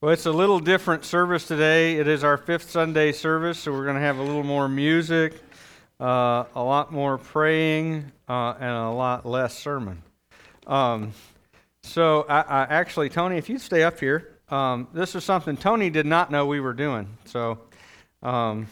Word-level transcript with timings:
Well, 0.00 0.12
it's 0.12 0.26
a 0.26 0.32
little 0.32 0.60
different 0.60 1.04
service 1.04 1.48
today. 1.48 1.96
It 1.96 2.06
is 2.06 2.22
our 2.22 2.36
fifth 2.36 2.70
Sunday 2.70 3.10
service, 3.10 3.58
so 3.58 3.72
we're 3.72 3.82
going 3.82 3.96
to 3.96 4.00
have 4.00 4.18
a 4.18 4.22
little 4.22 4.44
more 4.44 4.68
music, 4.68 5.34
uh, 5.98 6.44
a 6.54 6.62
lot 6.62 6.92
more 6.92 7.18
praying, 7.18 8.12
uh, 8.28 8.54
and 8.60 8.70
a 8.70 8.90
lot 8.90 9.26
less 9.26 9.58
sermon. 9.58 10.00
Um, 10.68 11.14
so, 11.82 12.24
I, 12.28 12.42
I, 12.42 12.62
actually, 12.70 13.08
Tony, 13.08 13.38
if 13.38 13.48
you'd 13.48 13.60
stay 13.60 13.82
up 13.82 13.98
here, 13.98 14.38
um, 14.50 14.86
this 14.92 15.16
is 15.16 15.24
something 15.24 15.56
Tony 15.56 15.90
did 15.90 16.06
not 16.06 16.30
know 16.30 16.46
we 16.46 16.60
were 16.60 16.74
doing. 16.74 17.08
So, 17.24 17.58
um, 18.22 18.68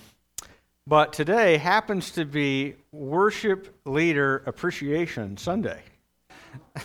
but 0.86 1.12
today 1.12 1.56
happens 1.56 2.12
to 2.12 2.24
be 2.24 2.77
Worship 2.93 3.77
Leader 3.84 4.45
Appreciation 4.46 5.38
Sunday, 5.38 5.80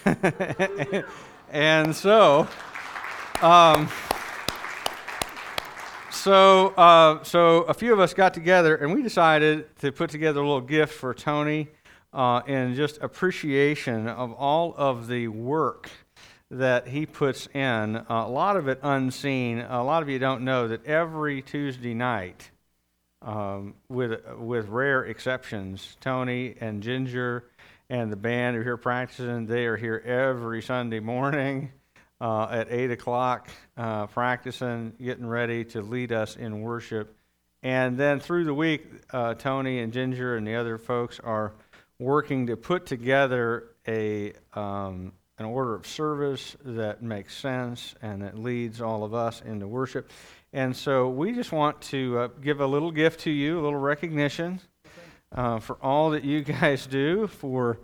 and 1.51 1.95
so. 1.95 2.47
So, 6.11 6.67
uh, 6.75 7.23
so 7.23 7.61
a 7.63 7.73
few 7.73 7.93
of 7.93 7.99
us 8.01 8.13
got 8.13 8.33
together 8.33 8.75
and 8.75 8.93
we 8.93 9.01
decided 9.01 9.73
to 9.77 9.93
put 9.93 10.09
together 10.09 10.41
a 10.41 10.43
little 10.43 10.59
gift 10.59 10.93
for 10.93 11.13
Tony 11.13 11.69
uh, 12.11 12.41
in 12.45 12.75
just 12.75 12.97
appreciation 13.01 14.09
of 14.09 14.33
all 14.33 14.75
of 14.77 15.07
the 15.07 15.29
work 15.29 15.89
that 16.49 16.89
he 16.89 17.05
puts 17.05 17.47
in. 17.53 17.95
Uh, 17.95 18.03
a 18.09 18.29
lot 18.29 18.57
of 18.57 18.67
it 18.67 18.79
unseen. 18.83 19.59
A 19.59 19.81
lot 19.83 20.03
of 20.03 20.09
you 20.09 20.19
don't 20.19 20.43
know 20.43 20.67
that 20.67 20.85
every 20.85 21.41
Tuesday 21.41 21.93
night, 21.93 22.51
um, 23.21 23.75
with 23.87 24.19
with 24.37 24.67
rare 24.67 25.05
exceptions, 25.05 25.95
Tony 26.01 26.55
and 26.59 26.83
Ginger 26.83 27.45
and 27.89 28.11
the 28.11 28.17
band 28.17 28.57
are 28.57 28.63
here 28.63 28.77
practicing. 28.77 29.45
They 29.45 29.65
are 29.65 29.77
here 29.77 30.03
every 30.05 30.61
Sunday 30.61 30.99
morning 30.99 31.71
uh, 32.21 32.47
at 32.51 32.71
8 32.71 32.91
o'clock, 32.91 33.49
uh, 33.75 34.05
practicing, 34.07 34.93
getting 35.01 35.25
ready 35.25 35.65
to 35.65 35.81
lead 35.81 36.11
us 36.11 36.35
in 36.35 36.61
worship. 36.61 37.15
And 37.63 37.97
then 37.97 38.19
through 38.19 38.45
the 38.45 38.53
week, 38.53 38.85
uh, 39.11 39.33
Tony 39.33 39.79
and 39.79 39.91
Ginger 39.91 40.37
and 40.37 40.45
the 40.45 40.55
other 40.55 40.77
folks 40.77 41.19
are 41.19 41.53
working 41.97 42.47
to 42.47 42.55
put 42.55 42.85
together 42.85 43.69
a, 43.87 44.33
um, 44.53 45.13
an 45.39 45.45
order 45.45 45.73
of 45.73 45.87
service 45.87 46.55
that 46.63 47.01
makes 47.01 47.35
sense 47.35 47.95
and 48.03 48.21
that 48.21 48.37
leads 48.37 48.81
all 48.81 49.03
of 49.03 49.15
us 49.15 49.41
into 49.41 49.67
worship. 49.67 50.11
And 50.53 50.75
so 50.75 51.09
we 51.09 51.31
just 51.33 51.51
want 51.51 51.81
to 51.83 52.19
uh, 52.19 52.27
give 52.39 52.61
a 52.61 52.67
little 52.67 52.91
gift 52.91 53.21
to 53.21 53.31
you, 53.31 53.59
a 53.59 53.61
little 53.61 53.79
recognition 53.79 54.59
uh, 55.31 55.59
for 55.59 55.77
all 55.81 56.11
that 56.11 56.23
you 56.23 56.41
guys 56.43 56.85
do 56.85 57.25
for 57.25 57.79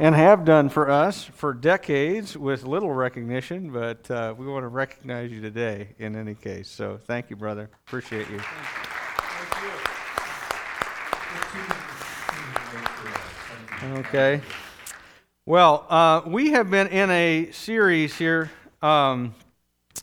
and 0.00 0.14
have 0.14 0.44
done 0.44 0.68
for 0.68 0.88
us 0.88 1.24
for 1.24 1.52
decades 1.52 2.36
with 2.36 2.62
little 2.62 2.92
recognition, 2.92 3.72
but 3.72 4.08
uh, 4.10 4.32
we 4.38 4.46
want 4.46 4.62
to 4.62 4.68
recognize 4.68 5.32
you 5.32 5.40
today 5.40 5.88
in 5.98 6.14
any 6.14 6.36
case. 6.36 6.68
So 6.68 7.00
thank 7.06 7.30
you, 7.30 7.36
brother. 7.36 7.68
Appreciate 7.86 8.28
you. 8.30 8.40
Okay. 13.98 14.40
Well, 15.44 15.84
uh, 15.88 16.22
we 16.26 16.50
have 16.50 16.70
been 16.70 16.86
in 16.88 17.10
a 17.10 17.50
series 17.50 18.16
here 18.16 18.52
um, 18.82 19.34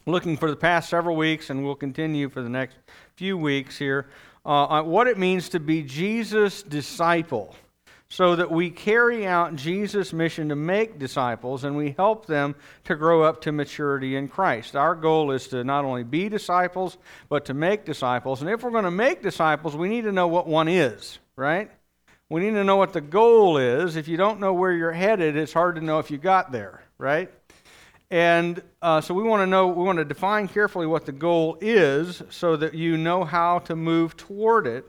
looking 0.05 0.35
for 0.35 0.49
the 0.49 0.57
past 0.57 0.89
several 0.89 1.16
weeks, 1.16 1.49
and 1.49 1.63
we'll 1.63 1.75
continue 1.75 2.27
for 2.27 2.41
the 2.41 2.49
next 2.49 2.75
few 3.16 3.38
weeks 3.38 3.77
here, 3.77 4.07
uh, 4.45 4.49
on 4.49 4.88
what 4.88 5.07
it 5.07 5.17
means 5.17 5.47
to 5.49 5.59
be 5.61 5.83
Jesus' 5.83 6.63
disciple 6.63 7.55
so 8.09 8.36
that 8.36 8.52
we 8.52 8.70
carry 8.70 9.25
out 9.25 9.56
Jesus' 9.56 10.14
mission 10.14 10.50
to 10.50 10.56
make 10.56 11.00
disciples 11.00 11.64
and 11.64 11.75
we 11.75 11.95
help 11.98 12.25
them 12.28 12.56
to 12.84 12.95
grow 12.95 13.23
up 13.23 13.42
to 13.42 13.52
maturity 13.52 14.16
in 14.16 14.28
Christ. 14.28 14.75
Our 14.75 14.95
goal 14.95 15.31
is 15.31 15.47
to 15.50 15.64
not 15.64 15.86
only 15.86 16.03
be 16.03 16.30
disciples, 16.30 16.97
but 17.30 17.45
to 17.45 17.53
make 17.53 17.86
disciples. 17.86 18.42
And 18.42 18.50
if 18.50 18.64
we're 18.64 18.72
going 18.72 18.84
to 18.84 18.92
make 18.92 19.23
disciples, 19.23 19.75
we 19.75 19.89
need 19.89 20.03
to 20.03 20.12
know 20.12 20.28
what 20.28 20.47
one 20.47 20.67
is, 20.67 21.20
right? 21.36 21.72
We 22.30 22.42
need 22.42 22.52
to 22.52 22.64
know 22.64 22.78
what 22.78 22.94
the 22.94 23.02
goal 23.02 23.57
is. 23.57 23.96
If 23.96 24.08
you 24.08 24.18
don't 24.18 24.40
know 24.40 24.53
where 24.53 24.72
you're 24.72 24.91
headed, 24.91 25.35
it's 25.35 25.53
hard 25.53 25.75
to 25.75 25.81
know 25.81 26.00
if 26.00 26.09
you 26.09 26.18
got 26.18 26.52
there, 26.52 26.84
right? 26.97 27.31
And 28.12 28.62
uh, 28.81 29.02
so 29.02 29.13
we 29.13 29.24
want 29.24 29.41
to 29.41 29.47
know, 29.47 29.68
we 29.68 29.84
want 29.84 29.97
to 29.97 30.06
define 30.06 30.47
carefully 30.47 30.85
what 30.85 31.06
the 31.06 31.12
goal 31.12 31.58
is 31.59 32.22
so 32.29 32.56
that 32.56 32.75
you 32.75 32.97
know 32.97 33.24
how 33.24 33.59
to 33.59 33.75
move 33.75 34.16
toward 34.16 34.68
it 34.68 34.85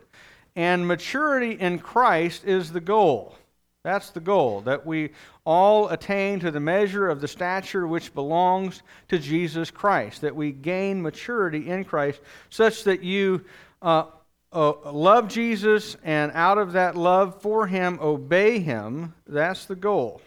and 0.57 0.89
maturity 0.89 1.53
in 1.53 1.79
Christ 1.79 2.45
is 2.45 2.73
the 2.73 2.81
goal. 2.81 3.37
That's 3.85 4.11
the 4.11 4.21
goal, 4.21 4.63
that 4.63 4.85
we 4.85 5.11
all 5.45 5.91
attain 5.91 6.41
to 6.41 6.51
the 6.51 6.59
measure 6.59 7.09
of 7.09 7.21
the 7.21 7.29
stature 7.29 7.87
which 7.87 8.13
belongs 8.15 8.83
to 9.11 9.19
Jesus 9.19 9.71
Christ, 9.71 10.23
that 10.23 10.35
we 10.35 10.51
gain 10.51 11.01
maturity 11.01 11.69
in 11.69 11.85
Christ, 11.85 12.21
such 12.51 12.83
that 12.85 13.05
you 13.05 13.45
uh, 13.81 14.07
uh, 14.53 14.73
love 14.91 15.29
Jesus 15.29 15.97
and 16.03 16.33
out 16.33 16.59
of 16.59 16.73
that 16.73 16.97
love 16.97 17.41
for 17.41 17.69
Him, 17.69 18.01
obey 18.03 18.59
Him. 18.59 19.15
That's 19.25 19.67
the 19.67 19.77
goal. 19.77 20.21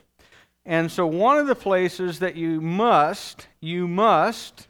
And 0.66 0.90
so, 0.90 1.06
one 1.06 1.38
of 1.38 1.48
the 1.48 1.56
places 1.56 2.20
that 2.20 2.36
you 2.36 2.62
must, 2.62 3.48
you 3.60 3.90
must 3.90 4.68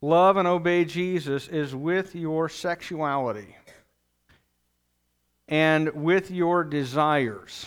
love 0.00 0.36
and 0.36 0.48
obey 0.48 0.84
Jesus 0.86 1.48
is 1.48 1.74
with 1.74 2.14
your 2.14 2.48
sexuality 2.48 3.56
and 5.48 5.92
with 5.94 6.30
your 6.30 6.64
desires. 6.64 7.66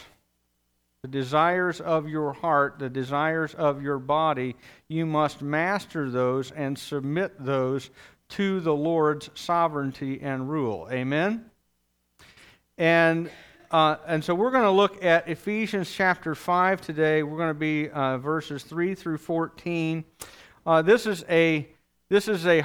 The 1.03 1.09
desires 1.09 1.79
of 1.79 2.09
your 2.09 2.33
heart, 2.33 2.79
the 2.79 2.89
desires 2.89 3.53
of 3.53 3.81
your 3.81 3.99
body, 3.99 4.55
you 4.87 5.05
must 5.05 5.41
master 5.41 6.09
those 6.09 6.51
and 6.51 6.77
submit 6.77 7.33
those 7.43 7.91
to 8.29 8.59
the 8.59 8.73
Lord's 8.73 9.29
sovereignty 9.35 10.19
and 10.21 10.49
rule. 10.49 10.87
Amen? 10.91 11.49
And, 12.77 13.29
uh, 13.71 13.97
and 14.05 14.23
so 14.23 14.35
we're 14.35 14.51
going 14.51 14.63
to 14.63 14.71
look 14.71 15.03
at 15.03 15.27
Ephesians 15.29 15.91
chapter 15.91 16.35
5 16.35 16.81
today. 16.81 17.23
We're 17.23 17.37
going 17.37 17.49
to 17.49 17.53
be 17.53 17.89
uh, 17.89 18.17
verses 18.17 18.63
3 18.63 18.95
through 18.95 19.19
14. 19.19 20.03
Uh, 20.65 20.81
this 20.81 21.05
is 21.05 21.23
a 21.29 21.67
this 22.09 22.29
is 22.29 22.45
a 22.45 22.63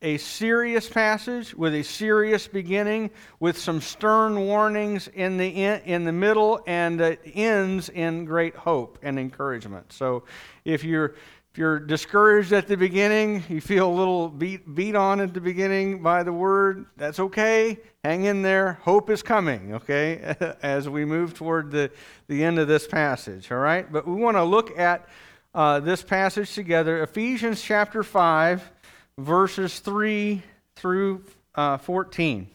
a 0.00 0.16
serious 0.18 0.88
passage 0.88 1.54
with 1.54 1.74
a 1.74 1.82
serious 1.82 2.46
beginning, 2.46 3.10
with 3.40 3.58
some 3.58 3.80
stern 3.80 4.46
warnings 4.46 5.08
in 5.08 5.36
the, 5.36 5.48
in, 5.48 5.80
in 5.82 6.04
the 6.04 6.12
middle, 6.12 6.60
and 6.66 7.00
it 7.00 7.20
ends 7.34 7.88
in 7.88 8.24
great 8.24 8.54
hope 8.54 8.98
and 9.02 9.18
encouragement. 9.18 9.92
So 9.92 10.24
if 10.64 10.84
you're 10.84 11.14
if 11.50 11.56
you're 11.56 11.80
discouraged 11.80 12.52
at 12.52 12.68
the 12.68 12.76
beginning, 12.76 13.42
you 13.48 13.60
feel 13.62 13.88
a 13.88 13.92
little 13.92 14.28
beat, 14.28 14.74
beat 14.74 14.94
on 14.94 15.18
at 15.18 15.32
the 15.32 15.40
beginning 15.40 16.02
by 16.02 16.22
the 16.22 16.32
word, 16.32 16.86
that's 16.96 17.18
okay. 17.18 17.78
Hang 18.04 18.24
in 18.24 18.42
there. 18.42 18.74
Hope 18.82 19.08
is 19.08 19.22
coming, 19.22 19.74
okay, 19.74 20.36
as 20.62 20.90
we 20.90 21.06
move 21.06 21.34
toward 21.34 21.70
the, 21.70 21.90
the 22.28 22.44
end 22.44 22.58
of 22.58 22.68
this 22.68 22.86
passage, 22.86 23.50
all 23.50 23.58
right? 23.58 23.90
But 23.90 24.06
we 24.06 24.14
want 24.14 24.36
to 24.36 24.44
look 24.44 24.78
at 24.78 25.08
uh, 25.54 25.80
this 25.80 26.02
passage 26.02 26.54
together. 26.54 27.02
Ephesians 27.02 27.62
chapter 27.62 28.02
5 28.02 28.70
verses 29.18 29.80
3 29.80 30.42
through 30.76 31.24
uh, 31.54 31.76
14. 31.76 32.48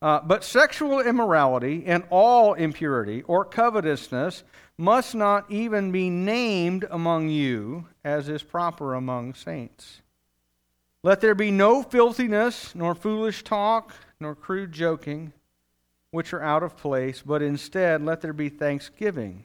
Uh, 0.00 0.20
but 0.20 0.44
sexual 0.44 1.00
immorality 1.00 1.84
and 1.86 2.04
all 2.08 2.54
impurity 2.54 3.22
or 3.22 3.44
covetousness 3.44 4.44
must 4.78 5.14
not 5.14 5.50
even 5.50 5.90
be 5.90 6.08
named 6.08 6.86
among 6.90 7.28
you, 7.28 7.86
as 8.04 8.28
is 8.28 8.42
proper 8.42 8.94
among 8.94 9.34
saints. 9.34 10.00
Let 11.02 11.20
there 11.20 11.34
be 11.34 11.50
no 11.50 11.82
filthiness, 11.82 12.74
nor 12.74 12.94
foolish 12.94 13.42
talk, 13.42 13.92
nor 14.20 14.34
crude 14.34 14.72
joking, 14.72 15.32
which 16.12 16.32
are 16.32 16.42
out 16.42 16.62
of 16.62 16.76
place, 16.76 17.22
but 17.24 17.42
instead 17.42 18.02
let 18.02 18.20
there 18.20 18.32
be 18.32 18.48
thanksgiving. 18.48 19.44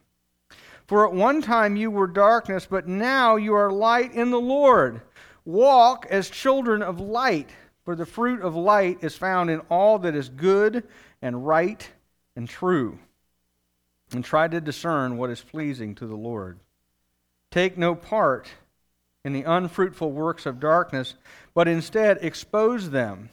For 0.91 1.07
at 1.07 1.13
one 1.13 1.41
time 1.41 1.77
you 1.77 1.89
were 1.89 2.05
darkness, 2.05 2.67
but 2.69 2.85
now 2.85 3.37
you 3.37 3.53
are 3.53 3.71
light 3.71 4.13
in 4.13 4.29
the 4.29 4.41
Lord. 4.41 4.99
Walk 5.45 6.05
as 6.09 6.29
children 6.29 6.81
of 6.81 6.99
light, 6.99 7.49
for 7.85 7.95
the 7.95 8.05
fruit 8.05 8.41
of 8.41 8.57
light 8.57 8.97
is 9.01 9.15
found 9.15 9.49
in 9.49 9.61
all 9.69 9.99
that 9.99 10.15
is 10.15 10.27
good 10.27 10.83
and 11.21 11.47
right 11.47 11.89
and 12.35 12.49
true. 12.49 12.99
And 14.11 14.21
try 14.21 14.49
to 14.49 14.59
discern 14.59 15.15
what 15.15 15.29
is 15.29 15.39
pleasing 15.39 15.95
to 15.95 16.05
the 16.05 16.17
Lord. 16.17 16.59
Take 17.51 17.77
no 17.77 17.95
part 17.95 18.49
in 19.23 19.31
the 19.31 19.43
unfruitful 19.43 20.11
works 20.11 20.45
of 20.45 20.59
darkness, 20.59 21.13
but 21.53 21.69
instead 21.69 22.17
expose 22.19 22.89
them. 22.89 23.29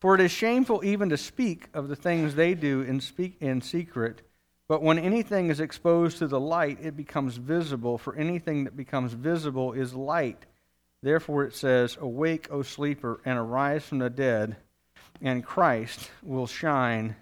For 0.00 0.14
it 0.14 0.22
is 0.22 0.30
shameful 0.30 0.82
even 0.86 1.10
to 1.10 1.18
speak 1.18 1.68
of 1.74 1.88
the 1.88 1.96
things 1.96 2.34
they 2.34 2.54
do 2.54 2.80
in, 2.80 3.02
speak, 3.02 3.36
in 3.40 3.60
secret. 3.60 4.22
But 4.70 4.84
when 4.84 5.00
anything 5.00 5.50
is 5.50 5.58
exposed 5.58 6.18
to 6.18 6.28
the 6.28 6.38
light, 6.38 6.78
it 6.80 6.96
becomes 6.96 7.38
visible, 7.38 7.98
for 7.98 8.14
anything 8.14 8.62
that 8.62 8.76
becomes 8.76 9.12
visible 9.12 9.72
is 9.72 9.94
light. 9.94 10.46
Therefore 11.02 11.42
it 11.42 11.56
says, 11.56 11.98
Awake, 12.00 12.46
O 12.52 12.62
sleeper, 12.62 13.20
and 13.24 13.36
arise 13.36 13.84
from 13.84 13.98
the 13.98 14.08
dead, 14.08 14.54
and 15.20 15.44
Christ 15.44 16.08
will 16.22 16.46
shine 16.46 17.16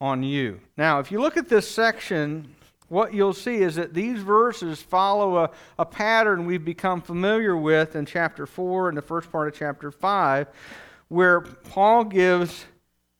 on 0.00 0.22
you. 0.22 0.62
Now, 0.78 0.98
if 0.98 1.12
you 1.12 1.20
look 1.20 1.36
at 1.36 1.50
this 1.50 1.70
section 1.70 2.54
what 2.88 3.12
you'll 3.12 3.34
see 3.34 3.56
is 3.56 3.74
that 3.74 3.92
these 3.92 4.22
verses 4.22 4.80
follow 4.80 5.44
a, 5.44 5.50
a 5.78 5.84
pattern 5.84 6.46
we've 6.46 6.64
become 6.64 7.02
familiar 7.02 7.54
with 7.54 7.96
in 7.96 8.06
chapter 8.06 8.46
4 8.46 8.88
and 8.88 8.96
the 8.96 9.02
first 9.02 9.30
part 9.30 9.46
of 9.46 9.54
chapter 9.54 9.90
5, 9.90 10.46
where 11.08 11.42
Paul 11.42 12.04
gives 12.04 12.64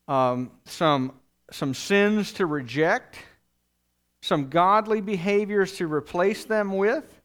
um, 0.09 0.53
some, 0.65 1.13
some 1.51 1.75
sins 1.75 2.33
to 2.35 2.47
reject, 2.47 3.19
some 4.23 4.49
godly 4.49 5.01
behaviors 5.01 5.77
to 5.77 5.87
replace 5.87 6.45
them 6.45 6.77
with, 6.77 7.21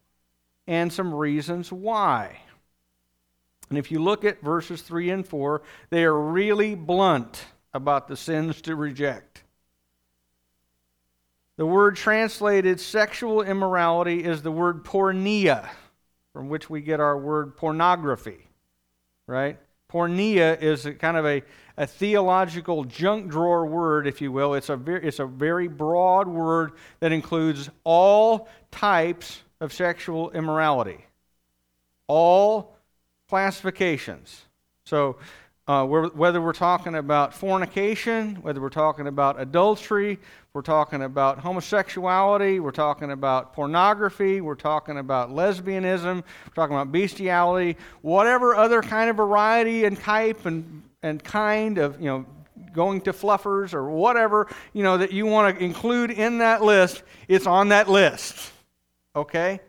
and 0.67 0.91
some 0.91 1.13
reasons 1.13 1.71
why. 1.71 2.37
And 3.69 3.77
if 3.77 3.91
you 3.91 3.99
look 3.99 4.25
at 4.25 4.41
verses 4.41 4.81
3 4.81 5.11
and 5.11 5.25
4, 5.25 5.61
they 5.89 6.03
are 6.03 6.19
really 6.19 6.75
blunt 6.75 7.45
about 7.73 8.07
the 8.07 8.17
sins 8.17 8.61
to 8.63 8.75
reject. 8.75 9.43
The 11.57 11.65
word 11.65 11.95
translated 11.95 12.79
sexual 12.79 13.41
immorality 13.41 14.23
is 14.23 14.41
the 14.41 14.51
word 14.51 14.83
porneia, 14.83 15.69
from 16.33 16.49
which 16.49 16.69
we 16.69 16.81
get 16.81 16.99
our 16.99 17.17
word 17.17 17.55
pornography, 17.57 18.47
right? 19.27 19.59
Porneia 19.91 20.61
is 20.61 20.87
kind 20.99 21.15
of 21.15 21.25
a, 21.25 21.43
a 21.77 21.87
theological 21.87 22.83
junk 22.83 23.29
drawer 23.29 23.65
word, 23.65 24.05
if 24.05 24.21
you 24.21 24.31
will. 24.31 24.53
It's 24.53 24.69
a, 24.69 24.75
very, 24.75 25.07
it's 25.07 25.19
a 25.19 25.25
very 25.25 25.67
broad 25.67 26.27
word 26.27 26.73
that 26.99 27.11
includes 27.11 27.69
all 27.83 28.49
types 28.69 29.43
of 29.61 29.71
sexual 29.71 30.31
immorality, 30.31 31.05
all 32.07 32.75
classifications. 33.29 34.45
So, 34.85 35.17
uh, 35.67 35.85
whether 35.85 36.41
we're 36.41 36.53
talking 36.53 36.95
about 36.95 37.33
fornication, 37.33 38.35
whether 38.35 38.61
we're 38.61 38.69
talking 38.69 39.07
about 39.07 39.39
adultery, 39.39 40.17
we're 40.53 40.61
talking 40.61 41.03
about 41.03 41.39
homosexuality, 41.39 42.61
we're 42.61 42.71
talking 42.71 43.11
about 43.11 43.51
pornography, 43.53 44.39
we're 44.39 44.55
talking 44.55 44.97
about 44.97 45.29
lesbianism, 45.29 46.15
we're 46.15 46.53
talking 46.55 46.73
about 46.73 46.93
bestiality, 46.93 47.75
whatever 48.01 48.55
other 48.55 48.81
kind 48.81 49.09
of 49.09 49.17
variety 49.17 49.83
and 49.83 49.99
type 49.99 50.45
and, 50.45 50.83
and 51.03 51.21
kind 51.21 51.77
of, 51.77 51.99
you 51.99 52.07
know, 52.07 52.25
going 52.71 53.01
to 53.01 53.11
fluffers 53.11 53.73
or 53.73 53.89
whatever, 53.89 54.47
you 54.71 54.83
know, 54.83 54.97
that 54.97 55.11
you 55.11 55.25
want 55.25 55.57
to 55.57 55.63
include 55.63 56.11
in 56.11 56.37
that 56.37 56.63
list, 56.63 57.03
it's 57.27 57.45
on 57.45 57.69
that 57.69 57.89
list. 57.89 58.53
Okay? 59.15 59.59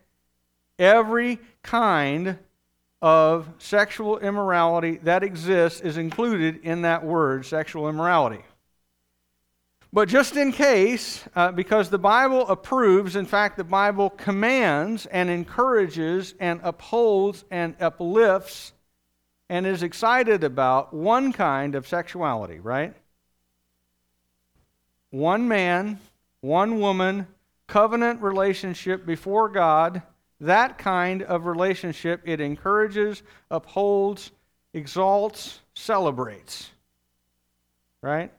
Every 0.78 1.40
kind 1.62 2.38
of 3.00 3.48
sexual 3.58 4.18
immorality 4.18 4.96
that 5.04 5.22
exists 5.22 5.80
is 5.80 5.96
included 5.96 6.60
in 6.62 6.82
that 6.82 7.04
word, 7.04 7.46
sexual 7.46 7.88
immorality. 7.88 8.42
But 9.92 10.08
just 10.08 10.36
in 10.36 10.52
case, 10.52 11.24
uh, 11.34 11.52
because 11.52 11.88
the 11.88 11.98
Bible 11.98 12.46
approves, 12.48 13.16
in 13.16 13.24
fact, 13.24 13.56
the 13.56 13.64
Bible 13.64 14.10
commands 14.10 15.06
and 15.06 15.30
encourages 15.30 16.34
and 16.38 16.60
upholds 16.62 17.44
and 17.50 17.74
uplifts 17.80 18.72
and 19.48 19.66
is 19.66 19.82
excited 19.82 20.44
about 20.44 20.92
one 20.92 21.32
kind 21.32 21.74
of 21.74 21.88
sexuality, 21.88 22.58
right? 22.58 22.94
One 25.10 25.48
man, 25.48 26.00
one 26.42 26.80
woman, 26.80 27.26
covenant 27.66 28.20
relationship 28.20 29.06
before 29.06 29.48
God 29.48 30.02
that 30.40 30.78
kind 30.78 31.22
of 31.22 31.46
relationship, 31.46 32.22
it 32.24 32.40
encourages, 32.40 33.22
upholds, 33.50 34.30
exalts, 34.72 35.60
celebrates. 35.74 36.70
Right? 38.02 38.32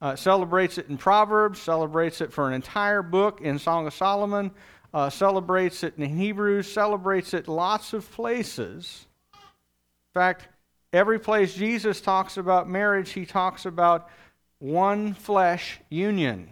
Uh, 0.00 0.16
celebrates 0.16 0.78
it 0.78 0.88
in 0.88 0.96
Proverbs, 0.96 1.60
celebrates 1.60 2.20
it 2.20 2.32
for 2.32 2.48
an 2.48 2.54
entire 2.54 3.02
book 3.02 3.40
in 3.40 3.58
Song 3.58 3.86
of 3.86 3.94
Solomon, 3.94 4.50
uh, 4.94 5.10
celebrates 5.10 5.82
it 5.82 5.94
in 5.96 6.16
Hebrews, 6.16 6.70
celebrates 6.70 7.34
it 7.34 7.48
lots 7.48 7.92
of 7.92 8.10
places. 8.10 9.06
In 9.34 10.20
fact, 10.20 10.48
every 10.92 11.18
place 11.18 11.54
Jesus 11.54 12.00
talks 12.00 12.36
about 12.36 12.68
marriage, 12.68 13.10
he 13.12 13.24
talks 13.24 13.64
about 13.64 14.08
one 14.58 15.14
flesh 15.14 15.80
union. 15.88 16.48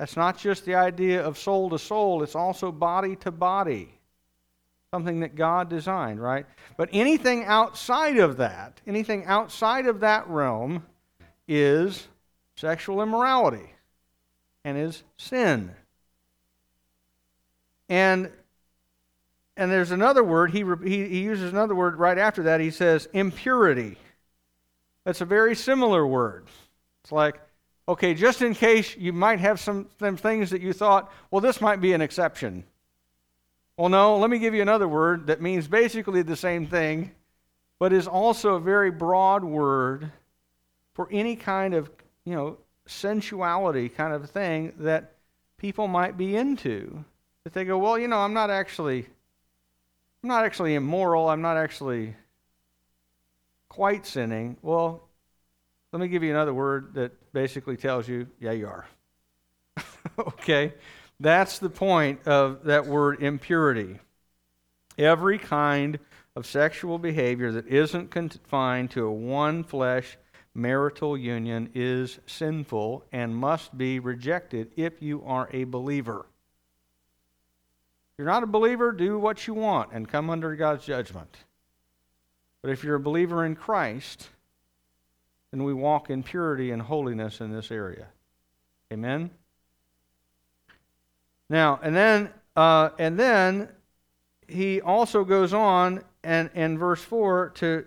That's 0.00 0.16
not 0.16 0.38
just 0.38 0.64
the 0.64 0.76
idea 0.76 1.22
of 1.22 1.36
soul 1.36 1.68
to 1.68 1.78
soul, 1.78 2.22
it's 2.22 2.34
also 2.34 2.72
body 2.72 3.16
to 3.16 3.30
body. 3.30 3.92
Something 4.94 5.20
that 5.20 5.34
God 5.34 5.68
designed, 5.68 6.22
right? 6.22 6.46
But 6.78 6.88
anything 6.90 7.44
outside 7.44 8.16
of 8.16 8.38
that, 8.38 8.80
anything 8.86 9.26
outside 9.26 9.84
of 9.84 10.00
that 10.00 10.26
realm 10.26 10.86
is 11.46 12.08
sexual 12.56 13.02
immorality 13.02 13.74
and 14.64 14.78
is 14.78 15.02
sin. 15.18 15.70
And 17.90 18.30
and 19.58 19.70
there's 19.70 19.90
another 19.90 20.24
word 20.24 20.52
he, 20.52 20.64
he, 20.82 21.08
he 21.08 21.20
uses 21.20 21.52
another 21.52 21.74
word 21.74 21.98
right 21.98 22.16
after 22.16 22.44
that 22.44 22.60
he 22.60 22.70
says 22.70 23.06
impurity 23.12 23.98
that's 25.04 25.20
a 25.20 25.26
very 25.26 25.54
similar 25.54 26.06
word 26.06 26.46
it's 27.02 27.12
like 27.12 27.38
okay, 27.90 28.14
just 28.14 28.40
in 28.40 28.54
case 28.54 28.96
you 28.96 29.12
might 29.12 29.40
have 29.40 29.58
some, 29.58 29.88
some 29.98 30.16
things 30.16 30.50
that 30.50 30.62
you 30.62 30.72
thought, 30.72 31.12
well, 31.32 31.40
this 31.40 31.60
might 31.60 31.80
be 31.80 31.92
an 31.92 32.00
exception. 32.00 32.62
Well, 33.76 33.88
no, 33.88 34.16
let 34.16 34.30
me 34.30 34.38
give 34.38 34.54
you 34.54 34.62
another 34.62 34.86
word 34.86 35.26
that 35.26 35.42
means 35.42 35.66
basically 35.66 36.22
the 36.22 36.36
same 36.36 36.68
thing, 36.68 37.10
but 37.80 37.92
is 37.92 38.06
also 38.06 38.54
a 38.54 38.60
very 38.60 38.92
broad 38.92 39.42
word 39.42 40.12
for 40.94 41.08
any 41.10 41.34
kind 41.34 41.74
of, 41.74 41.90
you 42.24 42.36
know, 42.36 42.58
sensuality 42.86 43.88
kind 43.88 44.14
of 44.14 44.30
thing 44.30 44.72
that 44.78 45.14
people 45.58 45.88
might 45.88 46.16
be 46.16 46.36
into. 46.36 47.04
That 47.42 47.54
they 47.54 47.64
go, 47.64 47.76
well, 47.76 47.98
you 47.98 48.06
know, 48.06 48.18
I'm 48.18 48.34
not 48.34 48.50
actually 48.50 49.06
I'm 50.22 50.28
not 50.28 50.44
actually 50.44 50.74
immoral, 50.74 51.28
I'm 51.28 51.42
not 51.42 51.56
actually 51.56 52.14
quite 53.68 54.06
sinning. 54.06 54.58
Well, 54.62 55.08
let 55.92 56.00
me 56.00 56.08
give 56.08 56.22
you 56.22 56.30
another 56.30 56.54
word 56.54 56.94
that 56.94 57.32
basically 57.32 57.76
tells 57.76 58.08
you, 58.08 58.28
yeah, 58.40 58.52
you 58.52 58.66
are. 58.66 58.86
okay? 60.18 60.74
That's 61.18 61.58
the 61.58 61.70
point 61.70 62.26
of 62.26 62.64
that 62.64 62.86
word 62.86 63.22
impurity. 63.22 63.98
Every 64.96 65.38
kind 65.38 65.98
of 66.36 66.46
sexual 66.46 66.98
behavior 66.98 67.52
that 67.52 67.66
isn't 67.66 68.10
confined 68.10 68.90
to 68.92 69.06
a 69.06 69.12
one 69.12 69.64
flesh 69.64 70.16
marital 70.54 71.16
union 71.16 71.70
is 71.74 72.18
sinful 72.26 73.04
and 73.12 73.36
must 73.36 73.76
be 73.76 73.98
rejected 73.98 74.70
if 74.76 75.02
you 75.02 75.22
are 75.24 75.48
a 75.52 75.64
believer. 75.64 76.26
If 78.12 78.18
you're 78.18 78.26
not 78.26 78.42
a 78.42 78.46
believer, 78.46 78.92
do 78.92 79.18
what 79.18 79.46
you 79.46 79.54
want 79.54 79.92
and 79.92 80.08
come 80.08 80.30
under 80.30 80.54
God's 80.56 80.84
judgment. 80.84 81.36
But 82.62 82.70
if 82.70 82.84
you're 82.84 82.96
a 82.96 83.00
believer 83.00 83.44
in 83.44 83.56
Christ, 83.56 84.28
then 85.52 85.64
we 85.64 85.74
walk 85.74 86.10
in 86.10 86.22
purity 86.22 86.70
and 86.70 86.82
holiness 86.82 87.40
in 87.40 87.52
this 87.52 87.70
area. 87.70 88.06
Amen. 88.92 89.30
Now, 91.48 91.80
and 91.82 91.96
then, 91.96 92.30
uh, 92.54 92.90
and 92.98 93.18
then 93.18 93.68
he 94.46 94.80
also 94.80 95.24
goes 95.24 95.52
on, 95.52 96.04
and 96.22 96.50
in 96.54 96.78
verse 96.78 97.02
four, 97.02 97.50
to 97.56 97.86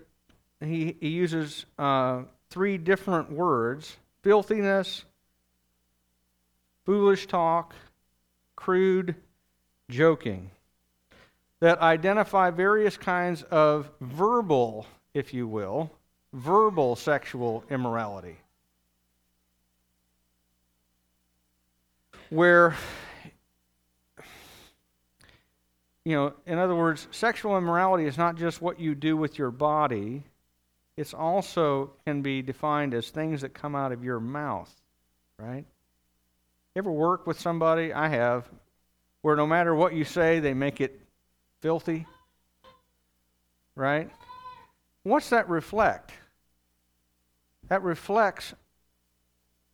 he, 0.60 0.96
he 1.00 1.10
uses 1.10 1.66
uh, 1.78 2.24
three 2.50 2.78
different 2.78 3.32
words: 3.32 3.98
filthiness, 4.22 5.06
foolish 6.86 7.28
talk, 7.28 7.74
crude 8.56 9.16
joking, 9.90 10.52
that 11.60 11.80
identify 11.80 12.50
various 12.50 12.98
kinds 12.98 13.44
of 13.44 13.90
verbal, 14.02 14.86
if 15.14 15.34
you 15.34 15.48
will, 15.48 15.92
verbal 16.34 16.96
sexual 16.96 17.64
immorality. 17.70 18.38
Where, 22.30 22.76
you 26.04 26.16
know, 26.16 26.34
in 26.48 26.58
other 26.58 26.76
words, 26.76 27.08
sexual 27.12 27.58
immorality 27.58 28.06
is 28.06 28.18
not 28.18 28.36
just 28.36 28.62
what 28.62 28.80
you 28.80 28.96
do 28.96 29.16
with 29.16 29.38
your 29.38 29.52
body, 29.52 30.24
it's 30.98 31.14
also 31.14 31.92
can 32.06 32.24
be 32.24 32.42
defined 32.42 32.96
as 32.96 33.10
things 33.10 33.42
that 33.42 33.54
come 33.54 33.76
out 33.76 33.92
of 33.92 34.04
your 34.04 34.20
mouth, 34.20 34.74
right? 35.38 35.66
Ever 36.76 36.92
work 36.92 37.28
with 37.28 37.40
somebody? 37.40 37.94
I 37.94 38.08
have, 38.08 38.50
where 39.22 39.36
no 39.36 39.46
matter 39.46 39.76
what 39.76 39.94
you 39.94 40.04
say, 40.04 40.40
they 40.40 40.56
make 40.56 40.82
it 40.82 41.00
filthy, 41.62 42.08
right? 43.76 44.10
What's 45.04 45.30
that 45.30 45.48
reflect? 45.50 46.14
That 47.74 47.82
reflects 47.82 48.54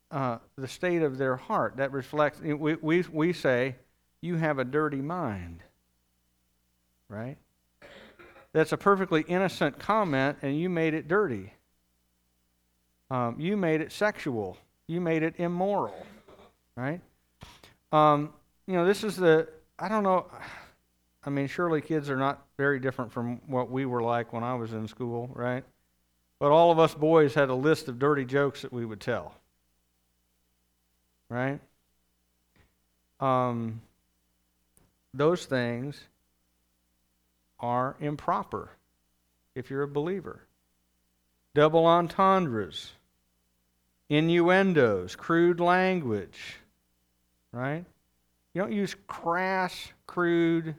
uh, 0.09 0.37
the 0.57 0.69
state 0.69 1.01
of 1.01 1.17
their 1.17 1.35
heart. 1.35 1.75
That 1.75 1.91
reflects, 1.91 2.39
we, 2.39 2.75
we, 2.75 3.01
we 3.11 3.33
say, 3.33 3.75
you 4.21 4.37
have 4.37 4.57
a 4.57 4.63
dirty 4.63 5.01
mind, 5.01 5.59
right? 7.09 7.35
That's 8.53 8.71
a 8.71 8.77
perfectly 8.77 9.25
innocent 9.27 9.79
comment, 9.79 10.37
and 10.41 10.57
you 10.57 10.69
made 10.69 10.93
it 10.93 11.09
dirty. 11.09 11.51
Um, 13.11 13.35
you 13.37 13.57
made 13.57 13.81
it 13.81 13.91
sexual. 13.91 14.55
You 14.87 15.01
made 15.01 15.21
it 15.21 15.33
immoral, 15.37 16.05
right? 16.77 17.01
Um, 17.91 18.31
you 18.65 18.75
know, 18.75 18.85
this 18.85 19.03
is 19.03 19.17
the, 19.17 19.49
I 19.77 19.89
don't 19.89 20.03
know, 20.03 20.27
I 21.25 21.29
mean, 21.29 21.47
surely 21.47 21.81
kids 21.81 22.09
are 22.09 22.15
not 22.15 22.45
very 22.55 22.79
different 22.79 23.11
from 23.11 23.41
what 23.47 23.69
we 23.69 23.85
were 23.85 24.01
like 24.01 24.31
when 24.31 24.45
I 24.45 24.55
was 24.55 24.71
in 24.71 24.87
school, 24.87 25.29
right? 25.33 25.65
But 26.39 26.51
all 26.51 26.71
of 26.71 26.79
us 26.79 26.93
boys 26.93 27.33
had 27.33 27.49
a 27.49 27.55
list 27.55 27.89
of 27.89 27.99
dirty 27.99 28.23
jokes 28.23 28.61
that 28.61 28.71
we 28.71 28.85
would 28.85 29.01
tell, 29.01 29.35
right? 31.27 31.59
Um, 33.19 33.81
those 35.13 35.45
things 35.45 36.01
are 37.59 37.97
improper 37.99 38.69
if 39.53 39.69
you're 39.69 39.83
a 39.83 39.87
believer. 39.87 40.39
Double 41.53 41.85
entendres, 41.85 42.91
innuendos, 44.07 45.17
crude 45.17 45.59
language, 45.59 46.55
right? 47.51 47.83
You 48.53 48.61
don't 48.61 48.71
use 48.71 48.95
crass, 49.07 49.91
crude 50.07 50.75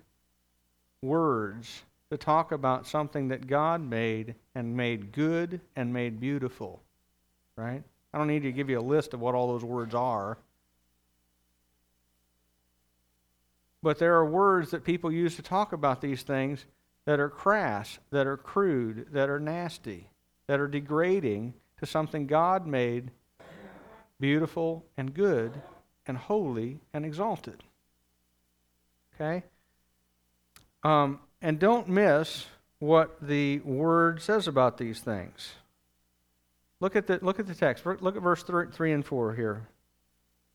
words 1.02 1.82
to 2.10 2.18
talk 2.18 2.52
about 2.52 2.86
something 2.86 3.28
that 3.28 3.46
God 3.46 3.80
made 3.80 4.34
and 4.54 4.76
made 4.76 5.12
good 5.12 5.60
and 5.76 5.92
made 5.92 6.20
beautiful, 6.20 6.82
right? 7.56 7.82
I 8.12 8.18
don't 8.18 8.26
need 8.26 8.42
to 8.42 8.52
give 8.52 8.68
you 8.68 8.80
a 8.80 8.82
list 8.82 9.14
of 9.14 9.20
what 9.20 9.34
all 9.34 9.48
those 9.48 9.64
words 9.64 9.94
are. 9.94 10.38
But 13.82 13.98
there 13.98 14.16
are 14.16 14.28
words 14.28 14.72
that 14.72 14.84
people 14.84 15.12
use 15.12 15.36
to 15.36 15.42
talk 15.42 15.72
about 15.72 16.00
these 16.00 16.22
things 16.22 16.66
that 17.06 17.20
are 17.20 17.30
crass, 17.30 17.98
that 18.10 18.26
are 18.26 18.36
crude, 18.36 19.06
that 19.12 19.30
are 19.30 19.40
nasty, 19.40 20.08
that 20.48 20.60
are 20.60 20.68
degrading 20.68 21.54
to 21.78 21.86
something 21.86 22.26
God 22.26 22.66
made 22.66 23.10
beautiful 24.18 24.84
and 24.96 25.14
good 25.14 25.62
and 26.06 26.18
holy 26.18 26.80
and 26.92 27.06
exalted. 27.06 27.62
Okay? 29.14 29.44
Um, 30.82 31.20
and 31.40 31.58
don't 31.58 31.88
miss 31.88 32.46
what 32.78 33.16
the 33.20 33.58
word 33.60 34.22
says 34.22 34.48
about 34.48 34.78
these 34.78 35.00
things. 35.00 35.52
Look 36.80 36.96
at 36.96 37.06
the, 37.06 37.18
look 37.22 37.38
at 37.38 37.46
the 37.46 37.54
text. 37.54 37.84
Look 37.84 38.16
at 38.16 38.22
verse 38.22 38.42
3 38.42 38.92
and 38.92 39.04
4 39.04 39.34
here 39.34 39.66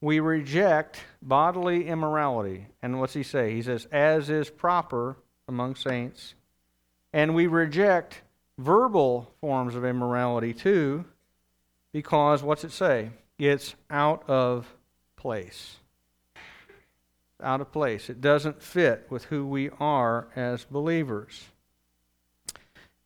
we 0.05 0.19
reject 0.19 1.01
bodily 1.21 1.87
immorality. 1.87 2.67
And 2.81 2.99
what's 2.99 3.13
he 3.13 3.23
say? 3.23 3.53
He 3.53 3.63
says, 3.63 3.87
as 3.91 4.29
is 4.29 4.51
proper 4.51 5.17
among 5.47 5.75
saints. 5.75 6.35
And 7.13 7.33
we 7.33 7.47
reject 7.47 8.21
verbal 8.59 9.31
forms 9.41 9.73
of 9.75 9.83
immorality 9.83 10.53
too, 10.53 11.05
because 11.91 12.43
what's 12.43 12.63
it 12.63 12.71
say? 12.71 13.09
It's 13.39 13.75
out 13.89 14.29
of 14.29 14.67
place. 15.15 15.77
Out 17.43 17.61
of 17.61 17.71
place. 17.71 18.09
It 18.09 18.21
doesn't 18.21 18.61
fit 18.61 19.07
with 19.09 19.25
who 19.25 19.45
we 19.45 19.69
are 19.79 20.27
as 20.35 20.63
believers. 20.63 21.45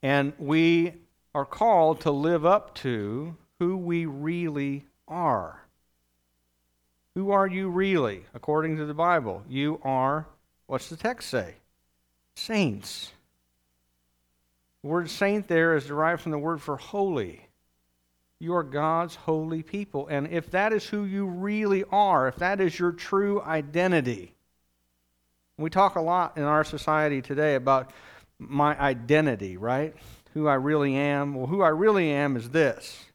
And 0.01 0.33
we 0.37 0.93
are 1.33 1.45
called 1.45 2.01
to 2.01 2.11
live 2.11 2.45
up 2.45 2.75
to 2.75 3.35
who 3.59 3.75
we 3.77 4.05
really 4.05 4.85
are. 5.07 5.63
Who 7.15 7.31
are 7.31 7.47
you 7.47 7.69
really, 7.69 8.23
according 8.33 8.77
to 8.77 8.85
the 8.85 8.93
Bible? 8.93 9.43
You 9.49 9.81
are, 9.83 10.25
what's 10.67 10.89
the 10.89 10.95
text 10.95 11.29
say? 11.29 11.55
Saints. 12.35 13.11
The 14.81 14.87
word 14.87 15.09
saint 15.09 15.47
there 15.47 15.75
is 15.75 15.87
derived 15.87 16.21
from 16.21 16.31
the 16.31 16.39
word 16.39 16.61
for 16.61 16.77
holy. 16.77 17.48
You 18.39 18.55
are 18.55 18.63
God's 18.63 19.15
holy 19.15 19.63
people. 19.63 20.07
And 20.07 20.27
if 20.27 20.49
that 20.51 20.71
is 20.71 20.85
who 20.85 21.03
you 21.03 21.25
really 21.25 21.83
are, 21.91 22.29
if 22.29 22.37
that 22.37 22.61
is 22.61 22.79
your 22.79 22.93
true 22.93 23.41
identity, 23.41 24.33
we 25.57 25.69
talk 25.69 25.95
a 25.95 26.01
lot 26.01 26.37
in 26.37 26.43
our 26.43 26.63
society 26.63 27.21
today 27.21 27.55
about 27.55 27.91
my 28.37 28.79
identity, 28.79 29.57
right? 29.57 29.93
Who 30.33 30.47
I 30.47 30.53
really 30.53 30.95
am. 30.95 31.35
Well, 31.35 31.47
who 31.47 31.61
I 31.61 31.67
really 31.67 32.11
am 32.11 32.37
is 32.37 32.49
this. 32.49 33.05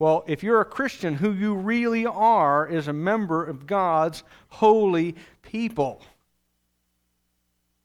Well, 0.00 0.24
if 0.26 0.42
you're 0.42 0.60
a 0.60 0.64
Christian, 0.64 1.14
who 1.14 1.32
you 1.32 1.54
really 1.54 2.04
are 2.04 2.66
is 2.66 2.88
a 2.88 2.92
member 2.92 3.44
of 3.44 3.66
God's 3.66 4.24
holy 4.48 5.14
people. 5.42 6.02